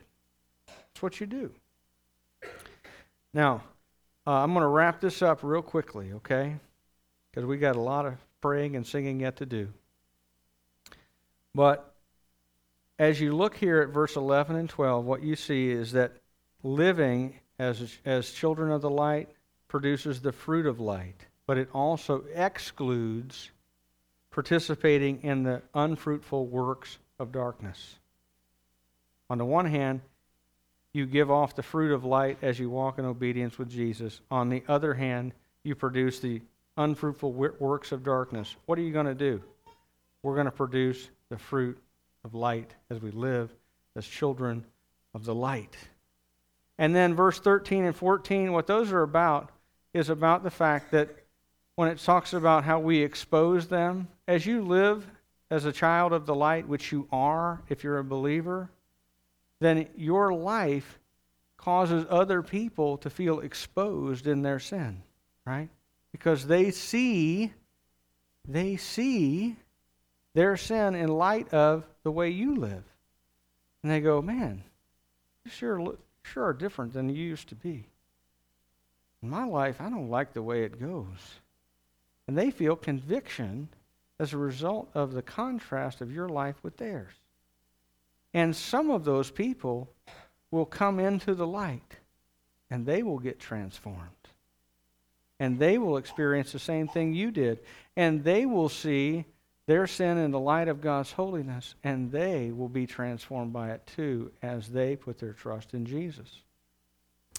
That's 0.66 1.02
what 1.02 1.20
you 1.20 1.26
do. 1.26 1.50
Now, 3.34 3.62
uh, 4.26 4.32
I'm 4.32 4.52
going 4.52 4.62
to 4.62 4.68
wrap 4.68 5.00
this 5.00 5.22
up 5.22 5.40
real 5.42 5.62
quickly, 5.62 6.12
okay? 6.12 6.56
Because 7.30 7.46
we 7.46 7.56
got 7.56 7.76
a 7.76 7.80
lot 7.80 8.06
of 8.06 8.14
praying 8.40 8.76
and 8.76 8.86
singing 8.86 9.20
yet 9.20 9.36
to 9.36 9.46
do. 9.46 9.68
But 11.54 11.94
as 12.98 13.20
you 13.20 13.34
look 13.34 13.56
here 13.56 13.80
at 13.80 13.88
verse 13.88 14.16
11 14.16 14.56
and 14.56 14.68
12, 14.68 15.04
what 15.04 15.22
you 15.22 15.36
see 15.36 15.70
is 15.70 15.92
that 15.92 16.12
living 16.62 17.34
as, 17.58 17.98
as 18.04 18.30
children 18.30 18.70
of 18.70 18.82
the 18.82 18.90
light 18.90 19.28
produces 19.72 20.20
the 20.20 20.32
fruit 20.32 20.66
of 20.66 20.80
light, 20.80 21.16
but 21.46 21.56
it 21.56 21.66
also 21.72 22.22
excludes 22.34 23.50
participating 24.30 25.22
in 25.22 25.44
the 25.44 25.62
unfruitful 25.72 26.46
works 26.46 26.98
of 27.18 27.32
darkness. 27.32 27.94
On 29.30 29.38
the 29.38 29.46
one 29.46 29.64
hand, 29.64 30.02
you 30.92 31.06
give 31.06 31.30
off 31.30 31.56
the 31.56 31.62
fruit 31.62 31.94
of 31.94 32.04
light 32.04 32.36
as 32.42 32.58
you 32.58 32.68
walk 32.68 32.98
in 32.98 33.06
obedience 33.06 33.58
with 33.58 33.70
Jesus. 33.70 34.20
On 34.30 34.50
the 34.50 34.62
other 34.68 34.92
hand, 34.92 35.32
you 35.64 35.74
produce 35.74 36.20
the 36.20 36.42
unfruitful 36.76 37.32
works 37.32 37.92
of 37.92 38.04
darkness. 38.04 38.54
What 38.66 38.78
are 38.78 38.82
you 38.82 38.92
going 38.92 39.06
to 39.06 39.14
do? 39.14 39.42
We're 40.22 40.34
going 40.34 40.44
to 40.44 40.50
produce 40.50 41.08
the 41.30 41.38
fruit 41.38 41.78
of 42.24 42.34
light 42.34 42.74
as 42.90 43.00
we 43.00 43.10
live 43.10 43.50
as 43.96 44.06
children 44.06 44.66
of 45.14 45.24
the 45.24 45.34
light. 45.34 45.74
And 46.76 46.94
then 46.94 47.14
verse 47.14 47.40
13 47.40 47.86
and 47.86 47.96
14, 47.96 48.52
what 48.52 48.66
those 48.66 48.92
are 48.92 49.02
about 49.02 49.50
is 49.94 50.08
about 50.08 50.42
the 50.42 50.50
fact 50.50 50.90
that 50.92 51.08
when 51.74 51.88
it 51.88 51.98
talks 51.98 52.32
about 52.32 52.64
how 52.64 52.78
we 52.80 53.02
expose 53.02 53.68
them, 53.68 54.08
as 54.26 54.46
you 54.46 54.62
live 54.62 55.06
as 55.50 55.64
a 55.64 55.72
child 55.72 56.12
of 56.12 56.26
the 56.26 56.34
light, 56.34 56.68
which 56.68 56.92
you 56.92 57.06
are 57.12 57.60
if 57.68 57.84
you're 57.84 57.98
a 57.98 58.04
believer, 58.04 58.70
then 59.60 59.86
your 59.96 60.32
life 60.32 60.98
causes 61.56 62.04
other 62.10 62.42
people 62.42 62.96
to 62.98 63.08
feel 63.08 63.40
exposed 63.40 64.26
in 64.26 64.42
their 64.42 64.58
sin, 64.58 65.02
right? 65.44 65.68
Because 66.10 66.46
they 66.46 66.70
see 66.70 67.52
they 68.48 68.76
see 68.76 69.54
their 70.34 70.56
sin 70.56 70.96
in 70.96 71.08
light 71.08 71.54
of 71.54 71.84
the 72.02 72.10
way 72.10 72.30
you 72.30 72.56
live. 72.56 72.82
And 73.82 73.92
they 73.92 74.00
go, 74.00 74.20
"Man, 74.20 74.64
you 75.44 75.50
sure 75.50 75.96
sure 76.24 76.44
are 76.44 76.52
different 76.52 76.92
than 76.92 77.08
you 77.08 77.22
used 77.22 77.48
to 77.50 77.54
be." 77.54 77.86
My 79.22 79.44
life, 79.44 79.80
I 79.80 79.88
don't 79.88 80.10
like 80.10 80.32
the 80.32 80.42
way 80.42 80.64
it 80.64 80.80
goes. 80.80 81.40
And 82.26 82.36
they 82.36 82.50
feel 82.50 82.76
conviction 82.76 83.68
as 84.18 84.32
a 84.32 84.38
result 84.38 84.90
of 84.94 85.12
the 85.12 85.22
contrast 85.22 86.00
of 86.00 86.12
your 86.12 86.28
life 86.28 86.56
with 86.62 86.76
theirs. 86.76 87.12
And 88.34 88.54
some 88.54 88.90
of 88.90 89.04
those 89.04 89.30
people 89.30 89.88
will 90.50 90.66
come 90.66 90.98
into 90.98 91.34
the 91.34 91.46
light 91.46 91.96
and 92.70 92.86
they 92.86 93.02
will 93.02 93.18
get 93.18 93.38
transformed. 93.38 94.00
And 95.38 95.58
they 95.58 95.78
will 95.78 95.96
experience 95.96 96.52
the 96.52 96.58
same 96.58 96.88
thing 96.88 97.12
you 97.12 97.30
did. 97.30 97.60
And 97.96 98.24
they 98.24 98.46
will 98.46 98.68
see 98.68 99.24
their 99.66 99.86
sin 99.86 100.18
in 100.18 100.30
the 100.30 100.40
light 100.40 100.68
of 100.68 100.80
God's 100.80 101.12
holiness, 101.12 101.74
and 101.84 102.10
they 102.10 102.50
will 102.50 102.68
be 102.68 102.86
transformed 102.86 103.52
by 103.52 103.70
it 103.70 103.86
too 103.94 104.32
as 104.42 104.68
they 104.68 104.96
put 104.96 105.18
their 105.18 105.32
trust 105.32 105.74
in 105.74 105.86
Jesus. 105.86 106.40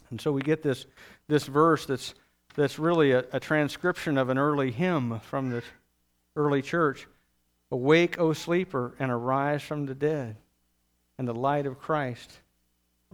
And 0.10 0.22
so 0.22 0.32
we 0.32 0.42
get 0.42 0.64
this, 0.64 0.86
this 1.28 1.46
verse 1.46 1.86
that's, 1.86 2.14
that's 2.56 2.80
really 2.80 3.12
a, 3.12 3.26
a 3.32 3.40
transcription 3.40 4.18
of 4.18 4.30
an 4.30 4.38
early 4.38 4.72
hymn 4.72 5.20
from 5.22 5.50
the 5.50 5.64
early 6.36 6.62
church 6.62 7.08
Awake, 7.74 8.20
O 8.20 8.34
sleeper, 8.34 8.94
and 9.00 9.12
arise 9.12 9.64
from 9.64 9.88
the 9.88 9.96
dead, 9.96 10.36
and 11.18 11.28
the 11.28 11.34
light 11.34 11.66
of 11.66 11.80
Christ 11.80 12.32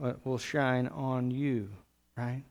uh, 0.03 0.15
will 0.25 0.37
shine 0.37 0.87
on 0.87 1.31
you, 1.31 1.69
right? 2.17 2.43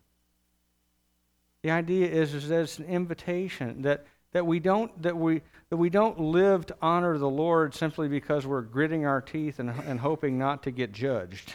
The 1.60 1.70
idea 1.70 2.06
is, 2.06 2.32
is 2.32 2.48
that 2.48 2.62
it's 2.62 2.78
an 2.78 2.86
invitation 2.86 3.82
that, 3.82 4.06
that 4.32 4.46
we 4.46 4.58
don't 4.58 5.02
that 5.02 5.18
we 5.18 5.42
that 5.68 5.76
we 5.76 5.90
don't 5.90 6.18
live 6.18 6.64
to 6.66 6.76
honor 6.80 7.18
the 7.18 7.28
Lord 7.28 7.74
simply 7.74 8.08
because 8.08 8.46
we're 8.46 8.62
gritting 8.62 9.04
our 9.04 9.20
teeth 9.20 9.58
and, 9.58 9.68
and 9.68 10.00
hoping 10.00 10.38
not 10.38 10.62
to 10.62 10.70
get 10.70 10.92
judged, 10.92 11.54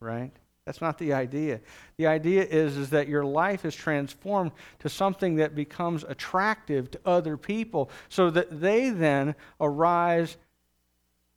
right? 0.00 0.32
That's 0.66 0.80
not 0.80 0.98
the 0.98 1.12
idea. 1.12 1.60
The 1.98 2.06
idea 2.06 2.42
is, 2.42 2.76
is 2.76 2.90
that 2.90 3.08
your 3.08 3.24
life 3.24 3.64
is 3.64 3.74
transformed 3.74 4.52
to 4.78 4.88
something 4.88 5.36
that 5.36 5.54
becomes 5.54 6.04
attractive 6.04 6.90
to 6.92 7.00
other 7.04 7.36
people 7.36 7.90
so 8.08 8.30
that 8.30 8.60
they 8.60 8.88
then 8.88 9.34
arise 9.60 10.36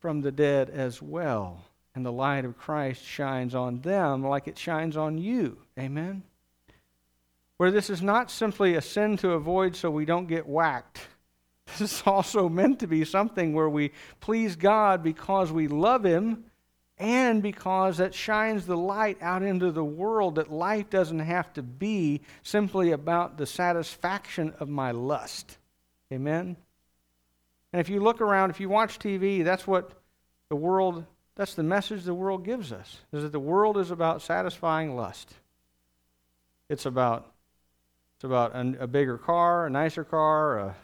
from 0.00 0.22
the 0.22 0.32
dead 0.32 0.70
as 0.70 1.02
well. 1.02 1.62
And 1.94 2.06
the 2.06 2.12
light 2.12 2.44
of 2.44 2.56
Christ 2.56 3.04
shines 3.04 3.54
on 3.54 3.80
them 3.80 4.24
like 4.24 4.48
it 4.48 4.56
shines 4.56 4.96
on 4.96 5.18
you. 5.18 5.58
Amen? 5.78 6.22
Where 7.58 7.70
this 7.70 7.90
is 7.90 8.00
not 8.00 8.30
simply 8.30 8.76
a 8.76 8.80
sin 8.80 9.18
to 9.18 9.32
avoid 9.32 9.76
so 9.76 9.90
we 9.90 10.04
don't 10.04 10.26
get 10.26 10.46
whacked. 10.46 11.00
This 11.78 11.92
is 11.92 12.02
also 12.06 12.48
meant 12.48 12.78
to 12.80 12.86
be 12.86 13.04
something 13.04 13.52
where 13.52 13.68
we 13.68 13.92
please 14.20 14.56
God 14.56 15.02
because 15.02 15.52
we 15.52 15.68
love 15.68 16.02
Him 16.02 16.44
and 16.98 17.42
because 17.42 17.98
that 17.98 18.14
shines 18.14 18.66
the 18.66 18.76
light 18.76 19.18
out 19.20 19.42
into 19.42 19.70
the 19.70 19.84
world 19.84 20.36
that 20.36 20.50
life 20.50 20.90
doesn't 20.90 21.20
have 21.20 21.52
to 21.54 21.62
be 21.62 22.20
simply 22.42 22.92
about 22.92 23.38
the 23.38 23.46
satisfaction 23.46 24.54
of 24.58 24.68
my 24.68 24.90
lust. 24.90 25.58
Amen? 26.12 26.56
And 27.72 27.80
if 27.80 27.88
you 27.88 28.00
look 28.00 28.20
around, 28.20 28.50
if 28.50 28.60
you 28.60 28.68
watch 28.68 28.98
TV, 28.98 29.44
that's 29.44 29.66
what 29.66 29.92
the 30.48 30.56
world, 30.56 31.04
that's 31.36 31.54
the 31.54 31.62
message 31.62 32.04
the 32.04 32.14
world 32.14 32.44
gives 32.44 32.72
us, 32.72 32.98
is 33.12 33.22
that 33.22 33.32
the 33.32 33.40
world 33.40 33.76
is 33.76 33.90
about 33.90 34.22
satisfying 34.22 34.96
lust. 34.96 35.32
It's 36.68 36.86
about, 36.86 37.30
it's 38.16 38.24
about 38.24 38.54
a, 38.54 38.84
a 38.84 38.86
bigger 38.86 39.18
car, 39.18 39.66
a 39.66 39.70
nicer 39.70 40.04
car, 40.04 40.58
a, 40.58 40.76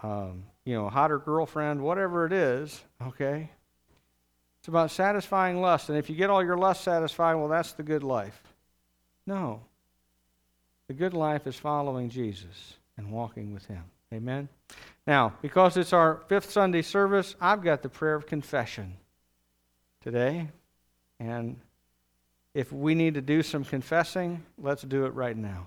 um, 0.00 0.44
you 0.64 0.74
know, 0.74 0.86
a 0.86 0.90
hotter 0.90 1.18
girlfriend, 1.18 1.82
whatever 1.82 2.24
it 2.24 2.32
is, 2.32 2.82
okay? 3.06 3.50
It's 4.68 4.70
about 4.70 4.90
satisfying 4.90 5.62
lust. 5.62 5.88
And 5.88 5.96
if 5.96 6.10
you 6.10 6.14
get 6.14 6.28
all 6.28 6.44
your 6.44 6.58
lust 6.58 6.84
satisfied, 6.84 7.36
well, 7.36 7.48
that's 7.48 7.72
the 7.72 7.82
good 7.82 8.02
life. 8.02 8.38
No. 9.26 9.62
The 10.88 10.92
good 10.92 11.14
life 11.14 11.46
is 11.46 11.56
following 11.56 12.10
Jesus 12.10 12.74
and 12.98 13.10
walking 13.10 13.54
with 13.54 13.64
Him. 13.64 13.82
Amen? 14.12 14.46
Now, 15.06 15.32
because 15.40 15.78
it's 15.78 15.94
our 15.94 16.20
fifth 16.28 16.50
Sunday 16.50 16.82
service, 16.82 17.34
I've 17.40 17.62
got 17.62 17.80
the 17.80 17.88
prayer 17.88 18.14
of 18.14 18.26
confession 18.26 18.92
today. 20.02 20.48
And 21.18 21.56
if 22.52 22.70
we 22.70 22.94
need 22.94 23.14
to 23.14 23.22
do 23.22 23.42
some 23.42 23.64
confessing, 23.64 24.44
let's 24.58 24.82
do 24.82 25.06
it 25.06 25.14
right 25.14 25.34
now. 25.34 25.66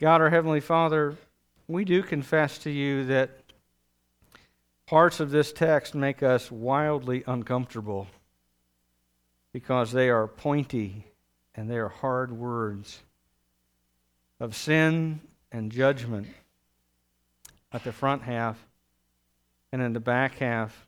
God, 0.00 0.20
our 0.20 0.30
Heavenly 0.30 0.60
Father, 0.60 1.16
we 1.66 1.84
do 1.84 2.04
confess 2.04 2.58
to 2.58 2.70
you 2.70 3.06
that 3.06 3.37
parts 4.88 5.20
of 5.20 5.30
this 5.30 5.52
text 5.52 5.94
make 5.94 6.22
us 6.22 6.50
wildly 6.50 7.22
uncomfortable 7.26 8.06
because 9.52 9.92
they 9.92 10.08
are 10.08 10.26
pointy 10.26 11.04
and 11.54 11.68
they 11.68 11.76
are 11.76 11.90
hard 11.90 12.32
words 12.32 13.00
of 14.40 14.56
sin 14.56 15.20
and 15.52 15.70
judgment 15.70 16.26
at 17.70 17.84
the 17.84 17.92
front 17.92 18.22
half, 18.22 18.56
and 19.72 19.82
in 19.82 19.92
the 19.92 20.00
back 20.00 20.36
half, 20.36 20.86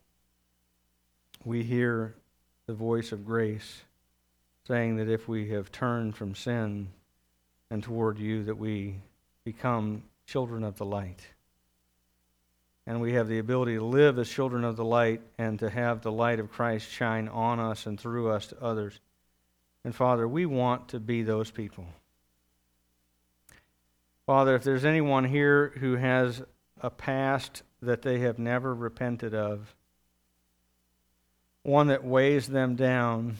we 1.44 1.62
hear 1.62 2.14
the 2.66 2.72
voice 2.72 3.12
of 3.12 3.26
grace 3.26 3.82
saying 4.66 4.96
that 4.96 5.10
if 5.10 5.28
we 5.28 5.50
have 5.50 5.70
turned 5.70 6.16
from 6.16 6.34
sin 6.34 6.88
and 7.70 7.82
toward 7.82 8.18
you, 8.18 8.44
that 8.44 8.56
we 8.56 8.94
become 9.44 10.02
children 10.26 10.64
of 10.64 10.78
the 10.78 10.86
light. 10.86 11.20
And 12.86 13.00
we 13.00 13.12
have 13.12 13.28
the 13.28 13.38
ability 13.38 13.76
to 13.76 13.84
live 13.84 14.18
as 14.18 14.28
children 14.28 14.64
of 14.64 14.76
the 14.76 14.84
light 14.84 15.20
and 15.38 15.58
to 15.58 15.70
have 15.70 16.02
the 16.02 16.12
light 16.12 16.40
of 16.40 16.50
Christ 16.50 16.90
shine 16.90 17.28
on 17.28 17.60
us 17.60 17.86
and 17.86 18.00
through 18.00 18.30
us 18.30 18.46
to 18.48 18.62
others. 18.62 18.98
And 19.84 19.94
Father, 19.94 20.26
we 20.26 20.46
want 20.46 20.88
to 20.88 21.00
be 21.00 21.22
those 21.22 21.50
people. 21.50 21.86
Father, 24.26 24.54
if 24.54 24.62
there's 24.62 24.84
anyone 24.84 25.24
here 25.24 25.72
who 25.78 25.96
has 25.96 26.42
a 26.80 26.90
past 26.90 27.62
that 27.82 28.02
they 28.02 28.20
have 28.20 28.38
never 28.38 28.74
repented 28.74 29.34
of, 29.34 29.74
one 31.62 31.88
that 31.88 32.04
weighs 32.04 32.46
them 32.46 32.74
down 32.74 33.36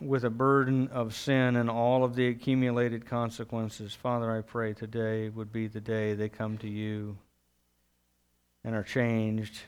with 0.00 0.24
a 0.24 0.30
burden 0.30 0.88
of 0.88 1.14
sin 1.14 1.56
and 1.56 1.70
all 1.70 2.04
of 2.04 2.14
the 2.14 2.28
accumulated 2.28 3.06
consequences. 3.06 3.94
Father, 3.94 4.30
I 4.30 4.42
pray 4.42 4.74
today 4.74 5.28
would 5.30 5.52
be 5.52 5.66
the 5.66 5.80
day 5.80 6.14
they 6.14 6.28
come 6.28 6.58
to 6.58 6.68
you 6.68 7.16
and 8.66 8.74
are 8.74 8.82
changed 8.82 9.60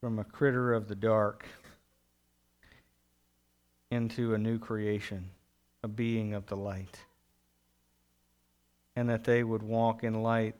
from 0.00 0.18
a 0.18 0.24
critter 0.24 0.74
of 0.74 0.88
the 0.88 0.94
dark 0.94 1.46
into 3.90 4.34
a 4.34 4.38
new 4.38 4.58
creation, 4.58 5.30
a 5.82 5.88
being 5.88 6.34
of 6.34 6.46
the 6.46 6.56
light. 6.56 6.98
And 8.94 9.08
that 9.08 9.24
they 9.24 9.42
would 9.42 9.62
walk 9.62 10.04
in 10.04 10.22
light 10.22 10.54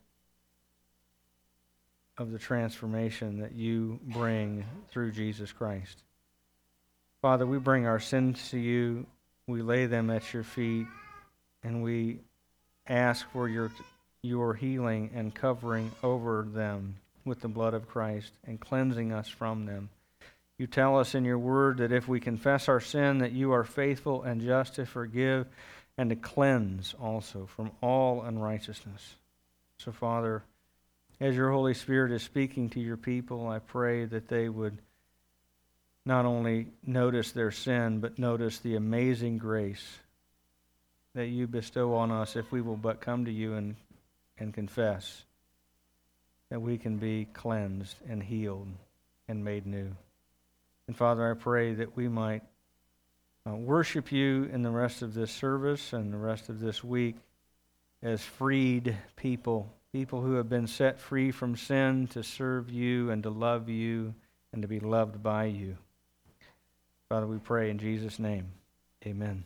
of 2.16 2.33
the 2.33 2.38
transformation 2.38 3.40
that 3.40 3.52
you 3.52 4.00
bring 4.02 4.64
through 4.88 5.12
Jesus 5.12 5.52
Christ. 5.52 6.02
Father, 7.20 7.46
we 7.46 7.59
bring 7.59 7.87
our 7.87 8.00
sins 8.00 8.50
to 8.50 8.59
you. 8.59 9.07
We 9.46 9.61
lay 9.61 9.85
them 9.85 10.09
at 10.09 10.33
your 10.33 10.44
feet, 10.44 10.87
and 11.62 11.83
we 11.83 12.20
ask 12.87 13.30
for 13.33 13.50
your, 13.50 13.70
your 14.22 14.54
healing 14.54 15.11
and 15.14 15.35
covering 15.35 15.90
over 16.02 16.48
them 16.50 16.94
with 17.25 17.41
the 17.41 17.49
blood 17.49 17.75
of 17.75 17.89
Christ 17.89 18.33
and 18.45 18.61
cleansing 18.61 19.13
us 19.13 19.29
from 19.29 19.67
them. 19.67 19.91
You 20.59 20.67
tell 20.67 20.99
us 20.99 21.15
in 21.15 21.25
your 21.25 21.39
word 21.39 21.79
that 21.79 21.93
if 21.93 22.07
we 22.07 22.21
confess 22.21 22.69
our 22.69 22.81
sin, 22.81 23.19
that 23.19 23.33
you 23.33 23.53
are 23.53 23.65
faithful 23.65 24.23
and 24.23 24.41
just 24.41 24.77
to 24.77 24.87
forgive 24.87 25.47
and 25.99 26.11
to 26.11 26.17
cleanse 26.17 26.95
also 27.01 27.47
from 27.47 27.71
all 27.81 28.23
unrighteousness. 28.23 29.15
So, 29.79 29.91
Father, 29.91 30.43
as 31.21 31.35
your 31.35 31.51
Holy 31.51 31.75
Spirit 31.75 32.13
is 32.13 32.23
speaking 32.23 32.71
to 32.71 32.81
your 32.81 32.97
people, 32.97 33.49
I 33.49 33.59
pray 33.59 34.05
that 34.05 34.29
they 34.29 34.49
would 34.49 34.79
not 36.07 36.25
only 36.25 36.69
notice 36.87 37.33
their 37.33 37.51
sin, 37.51 38.01
but 38.01 38.19
notice 38.19 38.59
the 38.59 38.77
amazing 38.77 39.39
grace 39.39 39.99
that 41.15 41.27
you 41.27 41.47
bestow 41.47 41.95
on 41.95 42.11
us 42.11 42.37
if 42.37 42.53
we 42.53 42.61
will 42.61 42.77
but 42.77 43.01
come 43.01 43.25
to 43.25 43.33
you 43.33 43.55
and, 43.55 43.77
and 44.39 44.53
confess 44.53 45.25
that 46.50 46.61
we 46.61 46.78
can 46.78 46.98
be 46.98 47.26
cleansed 47.33 47.96
and 48.09 48.22
healed 48.22 48.68
and 49.28 49.44
made 49.44 49.66
new. 49.66 49.94
And 50.87 50.96
Father, 50.96 51.30
I 51.30 51.35
pray 51.35 51.74
that 51.74 51.96
we 51.96 52.09
might 52.09 52.42
uh, 53.46 53.54
worship 53.54 54.12
you 54.12 54.44
in 54.52 54.62
the 54.62 54.70
rest 54.70 55.02
of 55.02 55.14
this 55.14 55.30
service 55.30 55.92
and 55.92 56.12
the 56.12 56.18
rest 56.18 56.48
of 56.48 56.61
this 56.61 56.85
week 56.85 57.16
as 58.02 58.22
freed 58.22 58.96
people, 59.16 59.72
people 59.92 60.20
who 60.20 60.35
have 60.35 60.48
been 60.48 60.66
set 60.66 61.00
free 61.00 61.30
from 61.30 61.57
sin 61.57 62.07
to 62.09 62.22
serve 62.22 62.70
you 62.70 63.11
and 63.11 63.22
to 63.22 63.30
love 63.30 63.68
you 63.68 64.14
and 64.52 64.62
to 64.62 64.68
be 64.68 64.80
loved 64.80 65.22
by 65.22 65.44
you. 65.44 65.76
Father, 67.09 67.26
we 67.26 67.38
pray 67.38 67.70
in 67.70 67.78
Jesus' 67.78 68.18
name. 68.18 68.46
Amen. 69.07 69.44